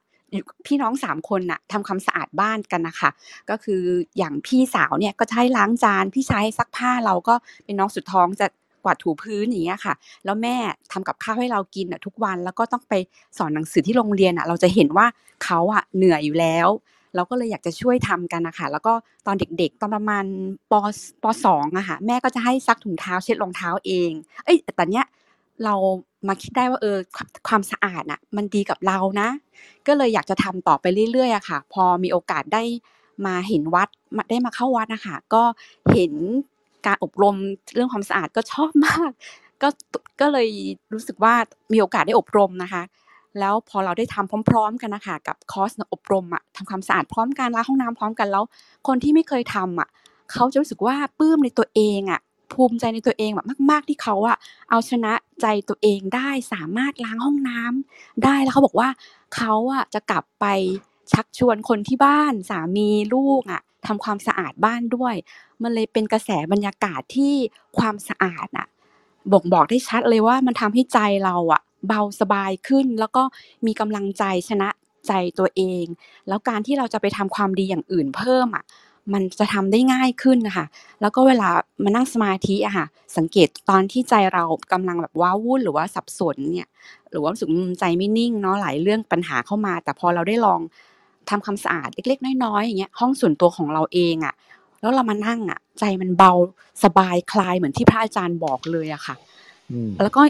[0.66, 3.10] พี่น้องสามคนน่ะทำความสะอาดบ้านกันนะคะ
[3.50, 3.82] ก็คือ
[4.18, 8.48] อย่างพี่สาวเนี่ยก็จะให้ล้างจานพี่ชายให้ซักผ้าเราก็เป็นน้องสุดท้องจะ
[8.84, 9.94] กวาดถูพื้นอย่างเงี้ยค่ะ
[10.26, 10.56] แล้วแม่
[10.92, 12.94] ทำกับข้าวให้เรากินอะทุกวันแล้วก็ต้องไป
[13.38, 15.06] สอนหนังสือที่โรงเรียนอะ เราจะเห็นว่า
[15.44, 16.68] เขาอะเหนื่อยอยู่แล้ว
[17.16, 18.94] เราก็เลยอยากจะช่วยทำกันนะคะแล้วก็
[19.28, 20.26] ตอนเด็กๆ ตอนประมาณ
[20.72, 20.74] ป
[21.24, 24.12] ปสองอะค่ะแม่ก็จะให้ซักถุงเท้าเช็ดรองเท้าเอง
[24.46, 25.06] เอ้ยแต่เนี้ย
[25.66, 25.76] เรา
[26.28, 26.98] มาคิดได้ว่าเออ
[27.48, 29.30] ความสะอาดน่ะมันดีกับเรานะ
[29.88, 32.64] ก็เลยอยากจะทำต่อไปเรื่อยๆอะค่ะ พอมีโอกาสได้
[33.26, 35.44] มาเห็นวัดมาได้มาเข้าวัดนะคะก็
[35.92, 36.14] เห็น
[36.88, 37.36] การอบรม
[37.76, 39.12] เรื่องความสะอาดก็ชอบมาก
[39.62, 39.70] ก็
[40.22, 40.48] ก็เลย
[40.94, 41.34] รู้สึกว่า
[41.74, 42.84] มีโอกาสได้อบรมนะคะ
[43.40, 48.44] แล้วพอเราได้ทำพร้อม ๆ กันนะคะกับคอร์สอบรมอะทำความสะอาดพร้อมกันล้างห้องน้ำพร้อมกันแล้ว
[48.88, 49.90] คนที่ไม่เคยทำอะ
[50.32, 52.22] เขาจะรู้สึกว่าปลื้มในตัวเองอะ
[52.54, 54.38] ภูมิใจในตัวเองแบบมาก ๆ ที่เขาอะ
[54.70, 58.90] เอาชนะใจตัวเองได้สามารถล้างห้องน้ำได้แล้วเขาบอกว่า
[59.36, 60.46] เขาอะจะกลับไป
[61.14, 65.16] ชักชวนคนที่บ้านสามีลูกอะ ทำความสะอาดบ้านด้วย
[65.64, 67.34] มันเลยเป็นกระแสบรรยากาศที่
[67.78, 68.68] ความสะอาดอะ
[69.32, 73.24] บ่งบอกได้ชัดเลยว่ามันทำให้ใจเราอะเบาสบายขึ้น แล้วก็
[73.66, 74.70] มีกำลังใจชนะ
[75.08, 75.86] ใจตัวเอง
[76.28, 78.64] แล้วการที่เราจะไปทำความดีอย่างอื่นเพิ่มอะ
[79.14, 80.66] มันจะทำได้ง่ายขึ้นนะคะ
[81.02, 81.50] แล้วก็เวลา
[81.84, 82.86] มานั่งสมาธิอะค่ะ
[83.18, 86.70] สังเกตตอนที่ใจเรากำลังแบบว้าวุ่นหรือว่าสับสนเนี่ย
[87.10, 90.62] หรือว่ารู้สึกใจไม่นิ่งเนาะหลายเรื่องปัญหาเข้ามา แต่พอเราได้ลอง
[91.30, 94.34] ทำความสะอาดเล็กๆ น้อยๆอย่างเงี้ยห้องส่วนตัวของเราเองอะ
[94.82, 96.32] แล้วเรามานั่งอะใจมันเบา
[96.84, 99.16] สบายคลายเหมือนที่พระอาจารย์บอกเลยอะค่ะ
[100.04, 100.22] แล้วก็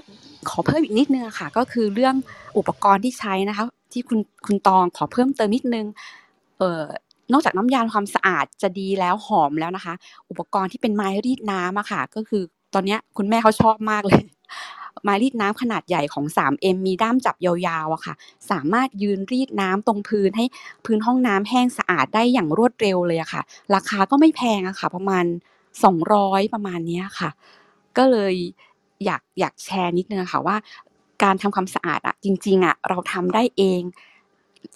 [0.50, 2.16] ขอเพิ่มอีกนิดนึงค่ะ ก็คือเรื่อง
[2.58, 5.86] อุปกรณ์ที่ใช้นะคะ ที่คุณคุณตองขอเพิ่มเติมนิดนึง
[6.58, 6.84] เอ่อ
[7.34, 9.94] นอกจากน้ำยาความสะอาดจะดีแล้วหอมแล้วนะคะ
[10.30, 14.24] อุปกรณ์ที่เป็นไม้รีดน้ำอะค่ะ ก็คือตอนเนี้ยคุณแม่เขาชอบมากเลย
[15.04, 17.54] ไม้รีดน้ำขนาดใหญ่ของ 3M มีด้ามจับยา
[17.86, 18.14] วๆอะค่ะ
[18.52, 20.46] สามารถยืนรีดน้ำตรงพื้นให้
[20.86, 23.42] พื้นห้องน้ำแห้งสะอาดได้อย่างรวดเร็วเลยอะค่ะ
[23.76, 25.26] ราคาก็ไม่แพงอะค่ะ ประมาณ
[25.84, 27.30] 200 ประมาณนี้ค่ะ
[27.98, 28.36] ก็เลย
[29.06, 30.56] อยากอยากแชร์นิดนึงค่ะว่า
[31.24, 33.82] การทำความสะอาดอะจริงๆอะเราทำได้เอง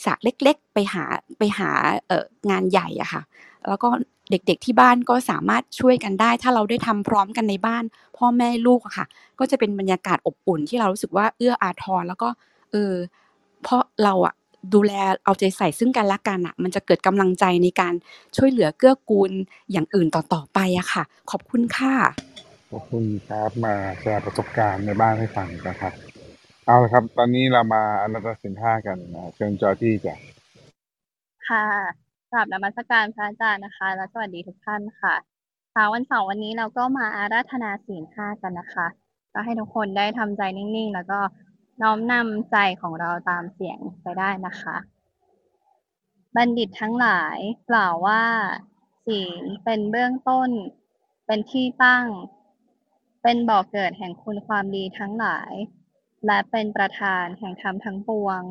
[0.06, 1.04] จากเล็กๆไปหา
[1.38, 1.70] ไปหา
[2.08, 3.22] เอองานใหญ่อะค่ะ
[3.68, 3.90] แล้วก็
[4.32, 7.84] เด็กๆที่บ้านก็สามารถช่วยกันได้ ถ้าเราได้ทำพร้อมกันในบ้าน
[8.18, 9.06] พ่อแม่ลูกอะค่ะ
[9.40, 12.30] ก็จะเป็นบรรยากาศอบอุ่นที่เรารู้สึกว่าเอื้ออาทรแล้วก็
[12.72, 12.94] เออ
[13.64, 14.34] เพราะเราอะ
[14.74, 14.94] ดูแล
[15.26, 17.94] เอาใจใส่ซึ่งกันและกันอะมันจะเกิดกำลังใจในการ
[18.38, 19.32] ช่วยเหลือเกื้อกูล
[19.72, 21.94] อย่างอื่นต่อๆไปอะค่ะ ขอบคุณค่ะ
[22.72, 25.94] ขอบคุณครับมาแชร์ประสบการณ์ในบ้านให้ฟังนะครับ
[26.66, 30.16] เอาละครับ ตอนนี้เรามาอนัตตสินห้ากันนะเชิญจอที่จ้ะ
[31.50, 31.66] ค่ะ
[32.32, 35.16] กราบนมัสการพระอาจารย์นะคะ และสวัสดีทุกท่านค่ะ
[35.72, 38.88] เช้าวันเสาร์วันนี้เราก็มาอาราธนาศีลห้ากันนะคะ
[39.34, 41.20] ก็ให้ทุกคนได้ทำใจนิ่งๆ แล้วก็
[41.82, 44.76] น้อมนำใจของเราตามเสียงไปได้นะคะ
[46.36, 47.38] บัณฑิตทั้งหลาย
[47.70, 48.24] กล่าวว่า
[49.06, 50.50] ศีลเป็นเบื้องต้น
[51.26, 52.06] เป็นที่ตั้ง
[53.24, 55.54] เป็นบ่อกเกิดแห่งคุณความดีทั้งหลาย
[56.26, 58.42] และเป็นประธานแห่งธรรมทั้งปวง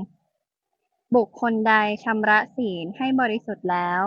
[1.14, 4.02] บุคคลใดชำระศีลให้บริสุทธิ์แล้ว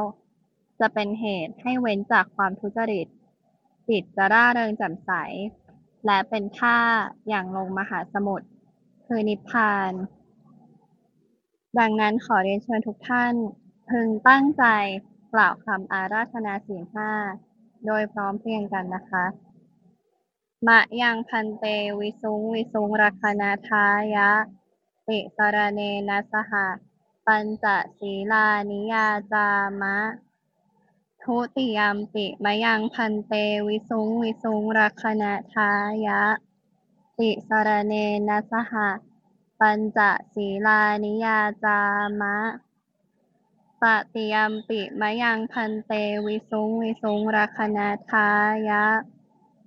[0.79, 3.07] จะเป็นเหตุให้เว้นจากความทุจริต
[3.89, 5.11] จิตจะร่าเริงแจ่มใส
[6.05, 6.79] และเป็นท่า
[7.29, 8.47] อย่างลงมหาสมุทร
[9.05, 9.93] คือนิพพาน
[11.79, 13.33] ดังนั้นขอเรียนเชิญทุกท่าน
[13.89, 14.63] พึงตั้งใจ
[15.33, 17.11] กล่าวคำอาราธนาศีลห้า
[17.85, 19.25] โดยพร้อมเพรียงกันนะคะ
[20.67, 21.65] มะยังพันเต
[21.99, 23.85] วิสุงวิสุงรัคนาทา
[24.15, 24.31] ยะ
[25.07, 26.67] ติสรเนนะสหะ
[27.33, 27.67] ปัญจ
[27.99, 29.49] ศีลานิยาจา
[29.81, 29.97] มะ
[31.23, 33.33] ทุติยมปิมยังพันเต
[33.67, 35.23] วิสุงวิสุงรักขณ
[35.53, 35.71] ทา
[36.07, 36.23] ยะ
[37.17, 37.93] ติสรเน
[38.27, 38.73] นะสห
[39.59, 39.99] ปัญจ
[40.33, 41.79] ศีลานิยาจา
[42.21, 42.37] มะ
[43.81, 45.91] ตติยมปิมยังพันเต
[46.25, 47.79] วิสุงวิสุงรักขณ
[48.11, 48.29] ทา
[48.69, 48.85] ยะ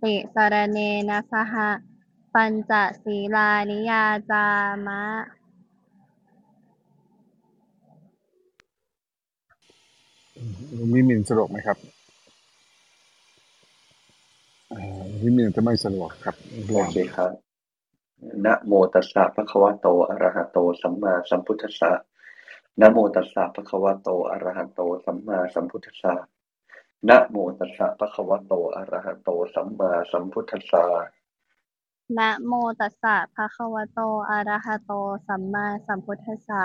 [0.02, 1.54] ติสรเนนะสห
[2.34, 4.46] ปัญจศีลานิยาจา
[4.88, 5.02] มะ
[10.31, 10.31] หล
[10.78, 11.78] วงพี่มินสะดวกไหมครับ
[14.68, 16.36] เอ่อหลวงพี่มินจะไม่สะดวกครับ
[16.74, 17.30] โอเคครับ
[18.46, 21.92] นะโมตัสสะภะคะวะโตอะระหะโต สัมมาสัมพุทธัสสะ
[22.80, 26.14] นะโมตัสสะภะคะวะโตอะระหะโต สัมมาสัมพุทธัสสะ
[27.08, 30.84] นะโมตัสสะภะคะวะโตอะระหะโต สัมมาสัมพุทธัสสะ
[32.18, 34.92] นะโมตัสสะภะคะวะโตอะระหะโต
[35.26, 36.62] สัมมาสัมพุทธัสสะ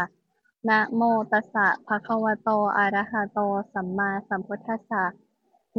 [0.69, 1.01] นะโม
[1.31, 3.39] ตัสสะภะคะวะโต อะระหะโต
[3.73, 5.03] สัมมาสัมพุทธัสสะ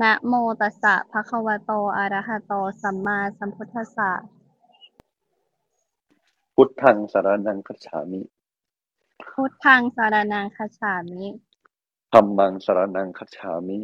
[0.03, 2.53] นะโมตัสสะภะคะวะโต อะระหะโต
[2.83, 4.11] สัมมาสัมพุทธัสสะ
[6.55, 8.20] พุทธังสรณังคัจฉามิ
[9.33, 11.24] พุทธังสารนังคัจฉามิ
[12.12, 13.79] ธัมมังสรณังคัจฉามิ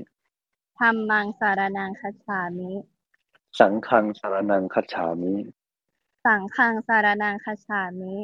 [0.79, 2.71] ธัมมังสารนังคัจฉามิ
[3.59, 5.35] สังฆังสรณังคัจฉามิ
[6.25, 8.15] สังฆังสารนังคัจฉามิ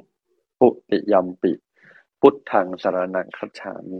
[0.61, 1.53] ปุติยัมปิ
[2.25, 3.99] พุทธังสรณังคัจฉามิ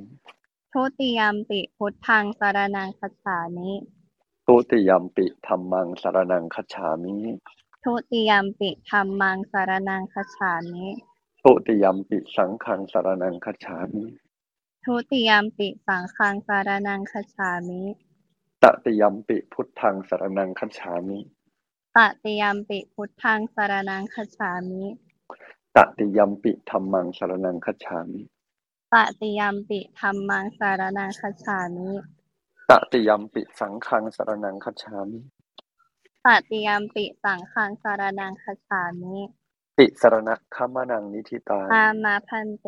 [0.73, 3.71] ทุติยมปิพุทธังสารนังคัจฉามิ
[4.47, 7.17] ทุติยัมปิธัมมังสรณังคัจฉามิ
[7.85, 10.87] ทุติยมปิธัมมังสารนังคัจฉามิ
[11.43, 14.05] ทุติยัมปิสังฆังสรณังคัจฉามิ
[14.85, 17.81] ทุติยมปิสังฆังสารนังคัจฉามิ
[18.63, 21.19] ตติยัมปิพุทธังสรณังคัจฉามิ
[21.97, 24.85] ตติยมปิพุทธังสารนังคัจฉามิ
[25.77, 28.23] ตติยัมปิธัมมังสรณังคัจฉามิ
[28.93, 31.91] ตติยมปิธัมมังสารนังคัจฉามิ
[32.71, 35.21] ตติยัมปิสังฆังสรณังคัจฉามิ
[36.27, 39.17] ตติยมปิสังฆังสารนังคัจฉามิ
[39.79, 42.67] ติสรณะขมานังนิธิตาอามาพันเต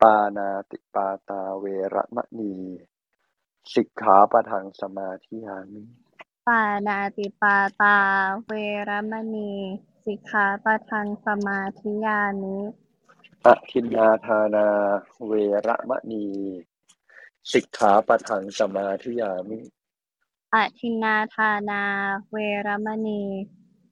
[0.00, 1.64] ปานาติปาตาเว
[1.94, 2.54] ระมะนี
[3.72, 5.84] สิกขาปะทังสมาธิยามิ
[6.46, 7.96] ปานาติปาตา
[8.46, 8.52] เว
[8.88, 9.54] รมณี
[10.06, 12.56] สิกขาปะทังสมาธิยามิ
[13.46, 14.68] อทินนาทานา
[15.26, 15.32] เว
[15.66, 16.26] ระมะนี
[17.52, 19.58] สิกขาปะทังสมาธิยามิ
[20.54, 21.82] อทินนาทานา
[22.30, 22.36] เว
[22.66, 23.22] รมณี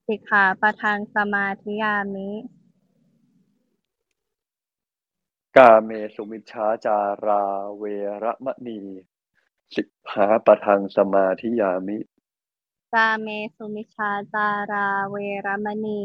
[0.09, 2.31] สิกขาปะทังสมาธิยามิ
[5.57, 7.45] กาเมสุมิชฌาจารา
[7.79, 7.85] เว
[8.25, 8.81] ระมะนี
[9.75, 11.99] สิกขาปะทังสมาธิยามิ
[12.95, 15.17] กาเมสุมิชฌาจาราเว
[15.47, 16.01] รมณี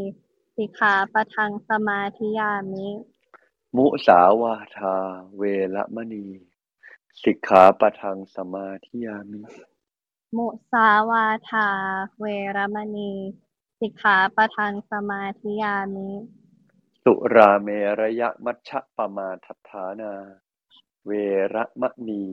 [0.56, 2.88] สิกขาปะทังสมาธิยามิ
[3.78, 4.96] มุสาวาทา
[5.38, 5.44] เว
[5.76, 6.26] ระมณี
[7.24, 9.42] สิกขาปะทังสมาธิยามิ
[10.38, 11.68] มุสาวาทา
[12.20, 12.26] เว
[12.56, 13.12] รมณี
[13.80, 16.10] สิกขาปะทังสมาธิยามิ
[17.04, 17.70] สุราเม
[18.02, 20.14] ระยะมัชฌะปมาทัฏฐานา
[21.06, 21.12] เว
[21.56, 22.24] ระมะนี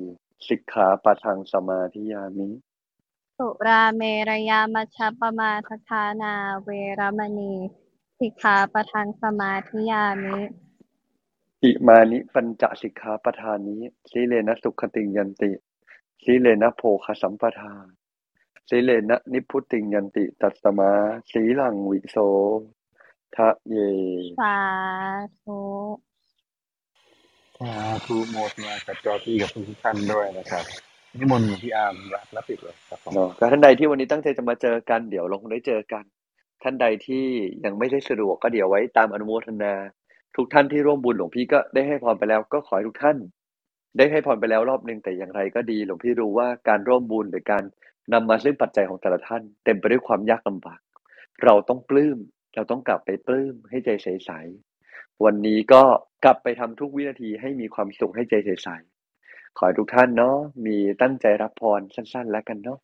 [0.48, 2.48] สิกขาปะทังสมาธิยามิ
[3.36, 6.34] สุราเมรยามัชฌัปปมาทฐานา
[6.64, 6.68] เว
[6.98, 7.52] รมณี
[8.18, 10.40] สิกขาปะทังสมาธิยามิ
[11.62, 13.76] อิมานิปัญจสิกขาปทานิ
[14.10, 15.50] สีเลนะสุขติงยันติ
[16.24, 17.74] สีเลนะโภคสัมปทา
[18.68, 20.92] สีเลนะนิพพุติงยันติตัสมา
[21.30, 22.16] สีลังวิโส
[23.34, 23.76] ทะเย
[24.40, 24.58] สา
[25.42, 25.60] ธุ
[27.58, 27.74] สา
[28.06, 30.64] ธุโมทนากับจอพี่กับทุกท่านด้วยนะครับ
[31.20, 36.04] นิมนต์หลวงพี่อาร์มรับและปิดเลยครับผมเนาะก็ท่านใดที่วันนี้ตั้งใจจะมาเจอกันเดี๋ยวเราคงได้เจอกัน
[36.62, 37.24] ท่านใดที่
[37.64, 39.74] ยังไม่ได้สะดวกก็เดี๋ยวไว้ตามอนุโมทนา
[40.36, 43.16] ทุกท่านที่ร่วมบุญหลวงพี่ก็ได้ให้พรไปแล้วก็ขอให้ทุกท่าน
[43.96, 47.64] ได้ให้พรไปแล้วรอบหนึ่งแต่อย่างไรก็ดี หลวงพี่รู้ว่าการร่วมบุญหรือการ
[48.12, 50.80] นำมาซึ่งปัจจัยของแต่ละท่าน เต็มไปด้วยความยากลำบาก
[51.44, 52.18] เราต้องปลื้ม
[52.54, 55.82] เราต้องกลับไปปลื้มให้ใจใสๆวันนี้ก็
[56.24, 58.95] กลับไปทำทุกวินาทีให้มีความสุขให้ใจใสๆ
[59.56, 60.36] ขอให้ทุกท่านเนาะ
[60.66, 62.78] มีตั้งใจรับพรสั้น ๆ แล้วกันเนาะ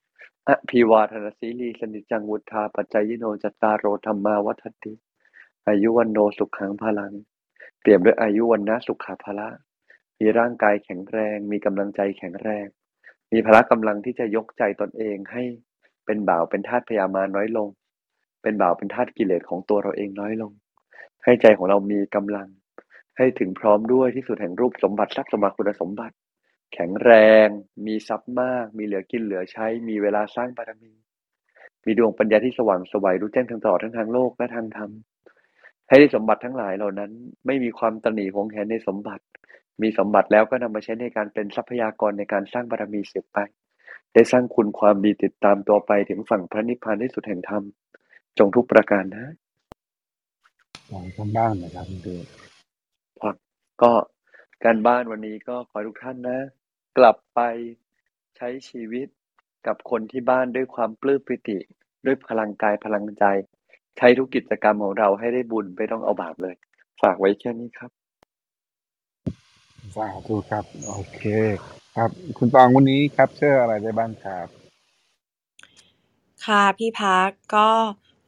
[0.49, 4.93] อภิวาทนาสีลีสนิจังวุธาปัจจายโนจัตตารโรธรรมาวัฏติ
[5.69, 7.13] อายุวันโนสุขังพลัง
[7.81, 9.49] เปรียบด้วยอายุวันนะสุขาภละ
[10.19, 12.67] มีร่างกายแข็งแรง มีกำลังใจแข็งแรง
[13.33, 15.43] มีพละกำลังที่จะยกใจตนเองให้
[16.07, 17.69] เป็นบ่าวเป็นทาสพยามาน้อยลง
[18.43, 20.53] เป็นบ่าวเป็นทาสกิเลสของตัวเราเองน้อยลง
[21.25, 22.49] ให้ใจของเรามีกำลัง
[23.17, 26.15] ให้ถึงพร้อมด้วยที่สุดแห่งรูปสมบัติทรัพย์สมบัติคุณสมบัติ
[26.75, 27.13] แข็งแร
[27.47, 27.49] ง
[27.87, 30.93] มีทรัพย์มาก มีเหลือกินเหลือใช้ มีเวลาสร้างบารมี
[31.85, 34.91] มีดวงปัญญาที่สว่างไสวัยรู้แจ้งทางตลอดทั้งทางโลกและทางธรรม
[35.89, 37.11] ให้ได้สมบัติทั้งหลายเหล่านั้น
[37.47, 39.25] ไม่มีความตระหนี่หวงแหนในสมบัติ
[39.83, 43.39] มีสมบัติแล้วก็นำมาใช้ในการเป็นทรัพยากรในการสร้างบารมีสืบไป
[44.15, 47.63] ได้สร้างคุณความดีติดตามตัวไปถึงฝั่งพระนิพพานที่สุดแห่งธรรม
[48.39, 49.27] จงทุกประการนะ
[50.93, 52.27] ลองกันบ้างนะครับคุณเดช
[53.23, 53.37] ครับ
[53.83, 53.93] ก็
[54.65, 56.39] การบ้านวันนี้ก็ขอให้ทุกท่านนะ
[56.99, 57.41] กลับไป
[58.37, 59.07] ใช้ชีวิต
[59.67, 61.59] กับคนที่บ้านด้วยความปลื้มปิติ
[62.07, 63.25] ด้วยพลังกายพลังใจ
[63.99, 66.55] ใช้ทุกกิจกรรมของเราให้ได้บุญไม่ต้องเอาบาปเลย
[67.03, 67.91] ฝากไว้แค่นี้ครับ
[69.97, 71.23] สาธุครับโอเค
[71.97, 74.47] ครับ คุณตองวันนี้ครับเชื่ออะไรได้บ้างครับ
[76.47, 77.69] ค่ะพี่พักก็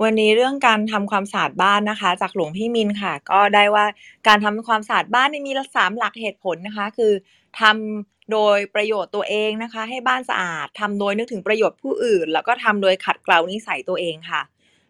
[0.02, 3.84] วันนี้เรื่องการทำความสะอาดบ้านนะคะ จากหลวงพี่มินค่ะ ก็ได้ว่า
[4.28, 7.12] การทำความสะอาดบ้านเนี่ยมีสามหลักเหตุผลนะคะ คือ
[7.60, 14.43] ทำ โดยประโยชน์ตัวเองนะคะ ให้บ้านสะอาดทำโดยนึกถึงประโยชน์ผู้อื่น แล้วก็ทำโดยขัดเกลานิสัยตัวเองค่ะ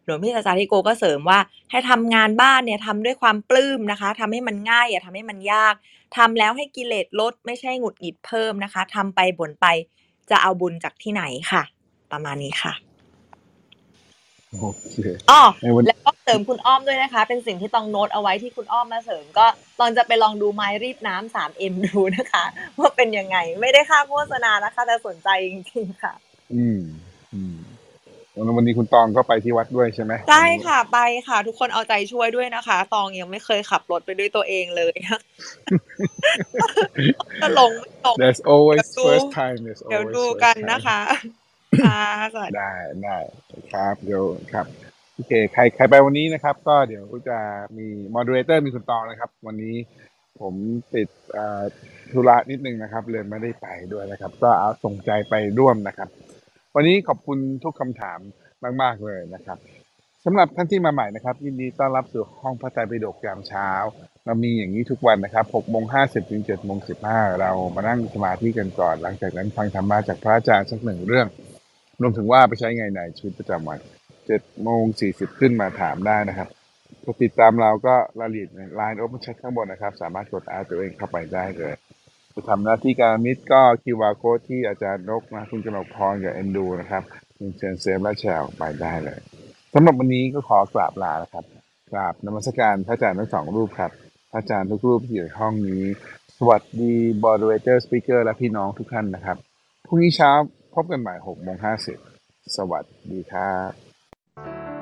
[0.05, 1.39] หลวงพี่อาจารย์ทิโกก็เสริมว่า
[1.71, 5.75] ให้ทำงานบ้านเนี่ยทำด้วยความปลื้มนะคะทำให้มันง่ายอย่าทำให้มันยาก
[6.17, 9.67] ทำแล้วให้กิเลสลดไม่ใช่หงุดหงิดเพิ่มนะคะทำไปบ่นไป
[10.31, 11.23] จะเอาบุญจากที่ไหน
[11.53, 11.63] ค่ะ
[12.13, 12.94] ประมาณนี้ค่ะ
[14.61, 14.97] โอเค
[15.31, 19.47] อ๋อในวันแล้วก็เสริมคุณอ้อมด้วยนะคะ เป็นสิ่งที่ต้องโน้ตเอาไว้ที่คุณอ้อมมาเสริม ก็
[19.81, 22.45] ลองจะไปลองดูไม้รีดน้ำสามเอ็มดูนะคะ
[22.79, 26.13] ว่าเป็นยังไง ไม่ได้ค่าโฆษณานะคะ แต่สนใจจริงๆค่ะ
[26.55, 26.81] อืม
[27.35, 27.57] อืม
[28.57, 30.99] วันนี้คุณตองก็ไปที่วัดด้วยใช่ไหมใช่ค่ะไป
[31.29, 34.95] ค่ะ ทุกคนเอาใจช่วยด้วยนะคะ ตองยังไม่เคยขับรถไปด้วยตัวเองเลย
[37.43, 41.01] ก็ลงไม่ตก There's always เดี๋ยวดู first time There's เดี๋ยว always ดู first กัน time นะคะ
[41.83, 42.01] ค่ะ
[42.35, 42.73] สวัสดีได้
[43.03, 43.17] ได้
[43.73, 44.23] ครับเดี๋ยว
[44.53, 44.67] ครับ
[45.15, 47.39] โอเคใครใครไปวันนี้นะครับ ก็เดี๋ยวจะ
[47.79, 49.77] มี moderator มีคุณตองนะครับ วันนี้
[50.41, 50.55] ผม
[50.95, 51.63] ติดเอ่อ
[52.13, 56.09] ธุระนิดนึงนะครับ เลยไม่ได้ไปด้วยนะครับ ก็เอาส่งใจไปร่วมนะครับ
[56.75, 58.19] วันนี้ขอบคุณทุกคำถาม
[58.83, 59.59] มาก ๆ เลยนะครับ
[60.25, 63.71] สำหรับท่านที่มาใหม่นะครับ ยินดีต้อนรับสู่ห้องพระไตรปิฎกยามเช้า
[64.25, 71.27] เรามีอย่างนี้ทุกวันนะครับ6โมง50ถึง7โมง15 เรามานั่งสมาธิกันก่อน หลังจากนั้นฟังธรรมะจากพระอาจารย์สักหนึ่งเรื่อง
[72.01, 73.79] รวมถึงว่าไปใช้ไงในชีวิตประจำวัน
[74.21, 76.49] 7โมง40ขึ้นมาถามได้นะครับ
[77.05, 81.75] กดติดตามเราก็รายละเอียดใน Line Open Chat ข้างบนนะครับ สามารถกดอาร์ตัวเองเข้าไปได้เลย
[82.35, 87.03] จะทำหน้าที่กัลยาณมิตรก็ QR Code ที่อาจารย์นกนะคุณกนกพรกับเอ็นดูนะครับ
[87.37, 89.19] คุณเชิญ save และแชร์ออกไปได้เลย
[89.75, 91.45] สำหรับวันนี้ก็ขอกราบลานะครับ
[91.93, 93.91] กราบนมัสการพระอาจารย์ทั้งสองรูปครับ
[94.31, 95.83] พระอาจารย์ทุกรูปที่อยู่ในห้องนี้
[96.39, 99.37] สวัสดี moderator speaker และพี่น้องทุกท่านนะครับ
[99.87, 100.31] พรุ่งนี้เช้า
[100.75, 101.99] พบกันใหม่หกโมงห้าสิบ
[102.57, 104.74] สวัสดีครับ